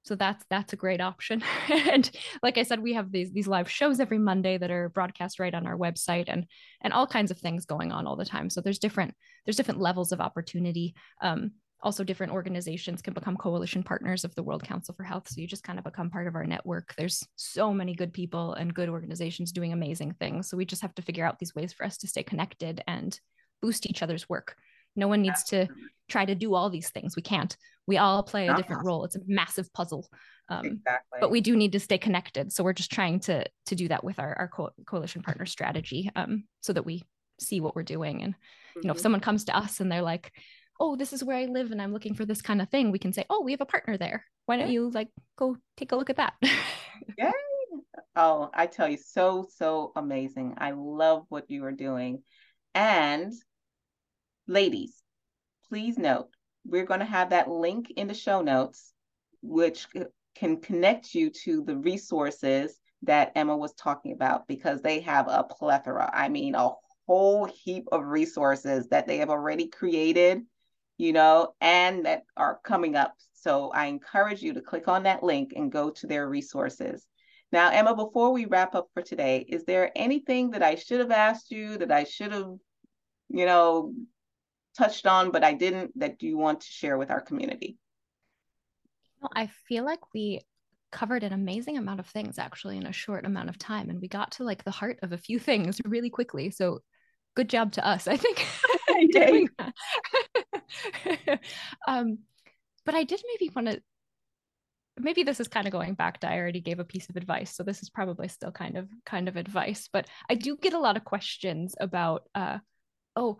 so 0.06 0.16
that's 0.16 0.46
that's 0.50 0.74
a 0.74 0.78
great 0.78 1.02
option. 1.02 1.44
And 1.70 2.10
like 2.44 2.58
i 2.58 2.64
said 2.64 2.80
we 2.80 2.94
have 2.94 3.12
these 3.12 3.32
these 3.32 3.48
live 3.48 3.70
shows 3.70 4.00
every 4.00 4.20
monday 4.20 4.58
that 4.58 4.72
are 4.72 4.90
broadcast 4.90 5.40
right 5.40 5.54
on 5.54 5.66
our 5.66 5.78
website 5.78 6.26
and 6.28 6.46
and 6.82 6.94
all 6.94 7.08
kinds 7.08 7.32
of 7.32 7.40
things 7.40 7.66
going 7.66 7.92
on 7.92 8.08
all 8.08 8.16
the 8.16 8.26
time. 8.26 8.50
So 8.50 8.62
there's 8.62 8.80
different 8.80 9.14
there's 9.46 9.58
different 9.58 9.82
levels 9.82 10.12
of 10.12 10.22
opportunity. 10.22 10.96
Um, 11.22 11.52
also 11.82 12.04
different 12.04 12.34
organizations 12.34 13.02
can 13.02 13.14
become 13.14 13.38
coalition 13.38 13.84
partners 13.84 14.24
of 14.24 14.34
the 14.36 14.44
world 14.44 14.64
council 14.64 14.96
for 14.96 15.04
health. 15.04 15.28
So 15.30 15.40
you 15.40 15.48
just 15.48 15.64
kind 15.64 15.78
of 15.78 15.86
become 15.86 16.10
part 16.10 16.28
of 16.28 16.36
our 16.36 16.46
network. 16.46 16.96
There's 16.96 17.26
so 17.36 17.74
many 17.74 17.94
good 17.94 18.12
people 18.12 18.54
and 18.54 18.74
good 18.74 18.90
organizations 18.90 19.52
doing 19.52 19.72
amazing 19.72 20.16
things. 20.20 20.50
So 20.50 20.58
we 20.58 20.66
just 20.66 20.82
have 20.82 20.96
to 20.96 21.04
figure 21.04 21.26
out 21.26 21.38
these 21.38 21.54
ways 21.54 21.74
for 21.74 21.86
us 21.86 21.98
to 21.98 22.08
stay 22.08 22.24
connected 22.24 22.84
and 22.88 23.18
boost 23.62 23.88
each 23.88 24.02
other's 24.02 24.28
work. 24.28 24.56
No 24.96 25.08
one 25.08 25.22
needs 25.22 25.44
to 25.46 25.68
try 26.10 26.26
to 26.26 26.36
do 26.36 26.56
all 26.56 26.70
these 26.70 26.90
things. 26.90 27.16
We 27.16 27.22
can't. 27.22 27.56
We 27.88 27.98
all 27.98 28.24
play 28.24 28.48
a 28.48 28.56
different 28.56 28.84
role. 28.84 29.06
It's 29.06 29.16
a 29.16 29.22
massive 29.28 29.72
puzzle. 29.72 30.10
Um, 30.50 30.66
exactly. 30.66 31.20
But 31.20 31.32
we 31.32 31.42
do 31.42 31.56
need 31.56 31.72
to 31.74 31.80
stay 31.80 31.98
connected. 31.98 32.52
So 32.52 32.64
we're 32.64 32.74
just 32.74 32.92
trying 32.92 33.20
to 33.22 33.46
to 33.68 33.76
do 33.76 33.88
that 33.88 34.04
with 34.04 34.20
our 34.20 34.36
our 34.38 34.48
co- 34.48 34.74
coalition 34.86 35.22
partner 35.22 35.46
strategy, 35.46 36.10
um, 36.16 36.46
so 36.62 36.74
that 36.74 36.86
we 36.86 37.04
see 37.40 37.62
what 37.62 37.76
we're 37.76 37.84
doing. 37.84 38.22
And 38.22 38.34
mm-hmm. 38.34 38.80
you 38.82 38.88
know, 38.88 38.92
if 38.92 38.98
mm-hmm. 38.98 39.04
someone 39.04 39.22
comes 39.22 39.46
to 39.46 39.58
us 39.58 39.80
and 39.80 39.92
they're 39.92 40.02
like, 40.02 40.32
"Oh, 40.80 40.96
this 40.96 41.14
is 41.14 41.24
where 41.24 41.38
I 41.38 41.46
live, 41.46 41.72
and 41.72 41.82
I'm 41.82 41.94
looking 41.94 42.14
for 42.14 42.26
this 42.26 42.42
kind 42.42 42.62
of 42.62 42.70
thing," 42.70 42.92
we 42.92 43.00
can 43.00 43.14
say, 43.14 43.26
"Oh, 43.30 43.42
we 43.42 43.52
have 43.52 43.62
a 43.62 43.66
partner 43.66 43.98
there. 43.98 44.26
Why 44.46 44.58
don't 44.58 44.72
you 44.72 44.90
like 44.90 45.10
go 45.38 45.58
take 45.78 45.92
a 45.92 45.96
look 45.96 46.10
at 46.10 46.18
that?" 46.18 46.34
Yay! 47.18 47.32
Oh, 48.16 48.50
I 48.54 48.68
tell 48.68 48.88
you, 48.88 48.98
so 48.98 49.48
so 49.56 49.92
amazing. 49.96 50.56
I 50.58 50.72
love 50.72 51.26
what 51.30 51.50
you 51.50 51.66
are 51.66 51.72
doing, 51.72 52.22
and 52.76 53.34
ladies, 54.48 55.02
please 55.70 55.98
note 55.98 56.35
we're 56.66 56.86
going 56.86 57.00
to 57.00 57.06
have 57.06 57.30
that 57.30 57.50
link 57.50 57.92
in 57.96 58.08
the 58.08 58.14
show 58.14 58.42
notes, 58.42 58.94
which 59.42 59.88
can 60.36 60.60
connect 60.62 61.14
you 61.14 61.30
to 61.30 61.64
the 61.64 61.78
resources 61.78 62.80
that 63.04 63.32
Emma 63.36 63.56
was 63.56 63.74
talking 63.74 64.12
about 64.12 64.48
because 64.48 64.82
they 64.82 65.00
have 65.02 65.28
a 65.28 65.44
plethora. 65.44 66.10
I 66.14 66.30
mean, 66.30 66.56
a 66.56 66.72
whole 67.08 67.46
heap 67.46 67.88
of 67.92 68.04
resources 68.04 68.88
that 68.90 69.08
they 69.08 69.18
have 69.18 69.30
already 69.30 69.68
created, 69.68 70.42
you 70.98 71.14
know, 71.14 71.54
and 71.62 72.06
that 72.06 72.24
are 72.36 72.60
coming 72.64 72.96
up. 72.96 73.14
So 73.34 73.70
I 73.70 73.86
encourage 73.86 74.42
you 74.42 74.54
to 74.54 74.62
click 74.62 74.88
on 74.88 75.04
that 75.04 75.24
link 75.24 75.54
and 75.56 75.72
go 75.72 75.92
to 75.92 76.08
their 76.08 76.28
resources. 76.28 77.06
Now, 77.52 77.70
Emma, 77.70 77.96
before 77.96 78.34
we 78.34 78.46
wrap 78.46 78.74
up 78.74 78.90
for 78.94 79.04
today, 79.04 79.46
is 79.48 79.66
there 79.66 79.92
anything 79.96 80.52
that 80.52 80.64
I 80.64 80.76
should 80.76 81.00
have 81.00 81.12
asked 81.12 81.52
you 81.52 81.78
that 81.78 81.92
I 81.92 82.06
should 82.06 82.32
have, 82.32 82.54
you 83.30 83.46
know, 83.46 83.94
touched 84.78 85.08
on, 85.08 85.32
but 85.32 85.44
I 85.44 85.54
didn't, 85.54 85.98
that 86.00 86.22
you 86.22 86.38
want 86.38 86.62
to 86.62 86.68
share 86.68 86.98
with 86.98 87.12
our 87.12 87.22
community? 87.22 87.78
Well, 89.22 89.32
I 89.36 89.50
feel 89.68 89.86
like 89.86 90.14
we 90.14 90.42
covered 90.92 91.24
an 91.24 91.34
amazing 91.34 91.78
amount 91.78 92.00
of 92.00 92.08
things 92.08 92.40
actually 92.40 92.78
in 92.78 92.86
a 92.86 92.94
short 92.94 93.26
amount 93.26 93.50
of 93.50 93.58
time. 93.58 93.90
And 93.90 94.00
we 94.00 94.08
got 94.08 94.32
to 94.34 94.44
like 94.44 94.64
the 94.64 94.72
heart 94.72 95.00
of 95.02 95.12
a 95.12 95.18
few 95.18 95.40
things 95.40 95.82
really 95.86 96.10
quickly. 96.10 96.52
So 96.52 96.80
good 97.36 97.50
job 97.50 97.74
to 97.74 97.86
us, 97.86 98.08
I 98.08 98.18
think. 98.18 98.46
um, 101.88 102.20
but 102.86 102.96
I 102.96 103.04
did 103.04 103.22
maybe 103.28 103.52
want 103.54 103.68
to 103.68 103.82
maybe 104.98 105.24
this 105.24 105.40
is 105.40 105.48
kind 105.48 105.68
of 105.68 105.74
going 105.74 105.94
back 105.94 106.20
to 106.20 106.30
I 106.30 106.38
already 106.38 106.62
gave 106.62 106.80
a 106.80 106.86
piece 106.86 107.10
of 107.10 107.18
advice, 107.18 107.56
so 107.56 107.64
this 107.64 107.82
is 107.82 107.90
probably 107.90 108.28
still 108.28 108.52
kind 108.52 108.78
of 108.78 108.88
kind 109.06 109.28
of 109.28 109.36
advice. 109.36 109.90
But 109.92 110.08
I 110.30 110.36
do 110.36 110.58
get 110.58 110.74
a 110.74 110.80
lot 110.80 110.98
of 110.98 111.04
questions 111.04 111.76
about, 111.80 112.24
uh, 112.34 112.60
oh, 113.16 113.40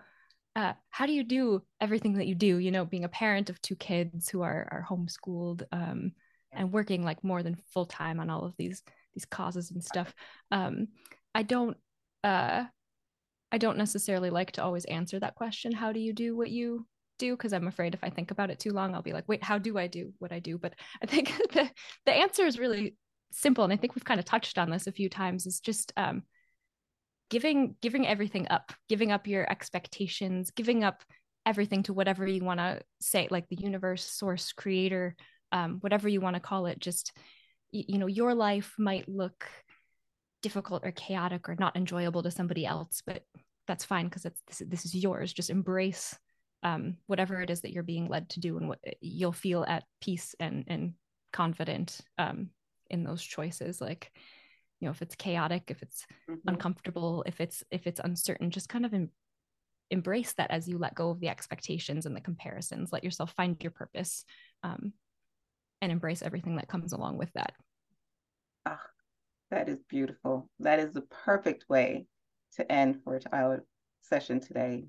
uh, 0.56 0.74
how 0.90 1.06
do 1.06 1.14
you 1.14 1.24
do 1.24 1.62
everything 1.82 2.14
that 2.14 2.28
you 2.28 2.36
do? 2.36 2.58
You 2.58 2.72
know, 2.72 2.86
being 2.86 3.04
a 3.04 3.10
parent 3.10 3.50
of 3.50 3.62
two 3.62 3.76
kids 3.76 4.30
who 4.30 4.42
are 4.42 4.68
are 4.72 4.86
homeschooled 4.90 5.64
um, 5.72 6.14
and 6.52 6.72
working 6.72 7.04
like 7.04 7.24
more 7.24 7.44
than 7.44 7.58
full 7.74 7.86
time 7.86 8.20
on 8.20 8.30
all 8.30 8.46
of 8.46 8.54
these 8.58 8.82
these 9.14 9.26
causes 9.26 9.72
and 9.72 9.84
stuff. 9.84 10.14
Um, 10.52 10.88
I 11.34 11.44
don't 11.44 11.78
uh, 12.24 12.66
I 13.52 13.58
don't 13.58 13.78
necessarily 13.78 14.30
like 14.30 14.54
to 14.54 14.64
always 14.64 14.86
answer 14.86 15.20
that 15.20 15.36
question. 15.36 15.72
How 15.72 15.92
do 15.92 16.00
you 16.00 16.14
do 16.14 16.36
what 16.36 16.50
you 16.50 16.86
do? 17.20 17.36
Because 17.36 17.54
I'm 17.54 17.68
afraid 17.68 17.94
if 17.94 18.04
I 18.04 18.10
think 18.10 18.32
about 18.32 18.50
it 18.50 18.60
too 18.60 18.72
long, 18.72 18.96
I'll 18.96 19.02
be 19.02 19.14
like, 19.14 19.28
wait, 19.28 19.44
how 19.44 19.58
do 19.58 19.78
I 19.78 19.88
do 19.88 20.14
what 20.20 20.32
I 20.32 20.40
do? 20.40 20.58
But 20.58 20.74
I 21.04 21.06
think 21.06 21.30
the 21.54 21.70
the 22.06 22.14
answer 22.14 22.46
is 22.46 22.60
really 22.60 22.96
simple, 23.32 23.66
and 23.66 23.74
I 23.74 23.76
think 23.76 23.96
we've 23.96 24.06
kind 24.06 24.20
of 24.20 24.26
touched 24.26 24.58
on 24.58 24.70
this 24.70 24.88
a 24.88 24.92
few 24.94 25.10
times. 25.10 25.46
Is 25.46 25.60
just 25.60 25.92
um, 25.98 26.24
giving 27.30 27.76
giving 27.82 28.08
everything 28.08 28.48
up 28.50 28.74
giving 28.90 29.12
up 29.12 29.28
your 29.28 29.50
expectations 29.50 30.52
giving 30.52 30.84
up 30.84 31.04
everything 31.46 31.84
to 31.84 31.94
whatever 31.94 32.26
you 32.26 32.44
want 32.44 32.60
to 32.60 32.82
say 33.00 33.28
like 33.30 33.48
the 33.50 33.56
universe 33.56 34.04
source 34.04 34.52
creator 34.52 35.16
um, 35.52 35.78
whatever 35.82 36.10
you 36.10 36.22
want 36.22 36.36
to 36.36 36.40
call 36.40 36.66
it 36.66 36.80
just 36.80 37.16
you, 37.72 37.84
you 37.88 37.98
know 37.98 38.08
your 38.08 38.34
life 38.34 38.74
might 38.78 39.08
look 39.08 39.48
difficult 40.42 40.84
or 40.86 40.92
chaotic 40.92 41.50
or 41.50 41.56
not 41.60 41.76
enjoyable 41.76 42.24
to 42.24 42.32
somebody 42.32 42.66
else 42.66 43.02
but 43.06 43.24
that's 43.68 43.86
fine 43.86 44.06
because 44.06 44.24
this, 44.24 44.62
this 44.66 44.86
is 44.86 44.96
yours. 44.96 45.34
Just 45.34 45.50
embrace 45.50 46.18
um, 46.64 46.98
whatever 47.08 47.42
it 47.42 47.50
is 47.50 47.62
that 47.62 47.72
you're 47.72 47.84
being 47.84 48.08
led 48.08 48.30
to 48.30 48.40
do 48.40 48.58
and 48.58 48.68
what 48.68 48.80
you'll 49.02 49.32
feel 49.32 49.64
at 49.68 49.84
peace 50.02 50.36
and 50.40 50.66
and 50.68 50.94
confident 51.32 52.00
um, 52.18 52.50
in 52.90 53.04
those 53.04 53.22
choices 53.22 53.82
like 53.82 54.12
you 54.86 54.90
know 54.90 54.94
if 54.94 55.02
it's 55.02 55.16
chaotic 55.16 55.64
if 55.68 55.82
it's 55.82 56.06
mm-hmm. 56.30 56.48
uncomfortable 56.48 57.24
if 57.26 57.42
it's 57.42 57.64
if 57.72 57.88
it's 57.88 58.00
uncertain 58.04 58.52
just 58.52 58.70
kind 58.70 58.86
of 58.86 58.94
em- 58.94 59.10
embrace 59.92 60.34
that 60.34 60.52
as 60.52 60.68
you 60.68 60.78
let 60.78 60.96
go 60.96 61.10
of 61.10 61.20
the 61.20 61.30
expectations 61.30 62.06
and 62.06 62.16
the 62.16 62.22
comparisons. 62.22 62.92
Let 62.92 63.04
yourself 63.04 63.34
find 63.36 63.62
your 63.62 63.72
purpose 63.72 64.26
um, 64.64 64.94
and 65.82 65.92
embrace 65.92 66.22
everything 66.22 66.56
that 66.58 66.68
comes 66.68 66.94
along 66.94 67.18
with 67.18 67.32
that. 67.34 67.54
Ah, 68.66 68.82
that 69.52 69.70
is 69.70 69.80
beautiful. 69.90 70.50
That 70.60 70.80
is 70.80 70.94
the 70.94 71.02
perfect 71.02 71.66
way 71.70 72.08
to 72.56 72.72
end 72.72 73.02
for 73.04 73.20
our 73.32 73.64
session 74.02 74.40
today. 74.40 74.86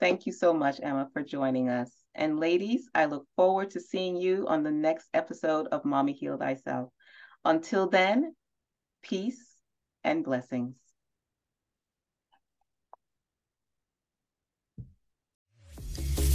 Thank 0.00 0.26
you 0.26 0.32
so 0.32 0.54
much 0.54 0.80
emma 0.82 1.08
for 1.12 1.22
joining 1.22 1.68
us. 1.68 1.90
And 2.14 2.40
ladies 2.40 2.88
i 2.94 3.04
look 3.04 3.26
forward 3.36 3.70
to 3.70 3.80
seeing 3.80 4.16
you 4.16 4.46
on 4.48 4.64
the 4.64 4.72
next 4.72 5.08
episode 5.14 5.68
of 5.68 5.84
mommy 5.84 6.12
heal 6.12 6.36
thyself. 6.36 6.90
Until 7.44 7.88
then 7.88 8.34
peace, 9.02 9.56
and 10.04 10.24
blessings. 10.24 10.76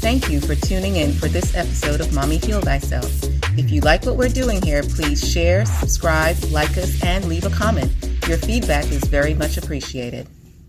thank 0.06 0.30
you 0.30 0.40
for 0.40 0.54
tuning 0.54 0.98
in 0.98 1.12
for 1.12 1.28
this 1.28 1.56
episode 1.56 2.00
of 2.00 2.14
Mommy 2.14 2.38
Heal 2.38 2.62
Thyself. 2.62 3.12
If 3.58 3.72
you 3.72 3.82
like 3.82 4.06
what 4.06 4.18
we're 4.18 4.30
doing 4.30 4.62
here, 4.62 4.84
please 4.84 5.28
share, 5.28 5.66
subscribe, 5.66 6.38
like 6.52 6.78
us, 6.78 7.04
and 7.04 7.26
leave 7.26 7.44
a 7.44 7.50
comment. 7.50 7.92
Your 8.28 8.38
feedback 8.38 8.86
is 8.92 9.04
very 9.06 9.34
much 9.34 9.58
appreciated. 9.58 10.28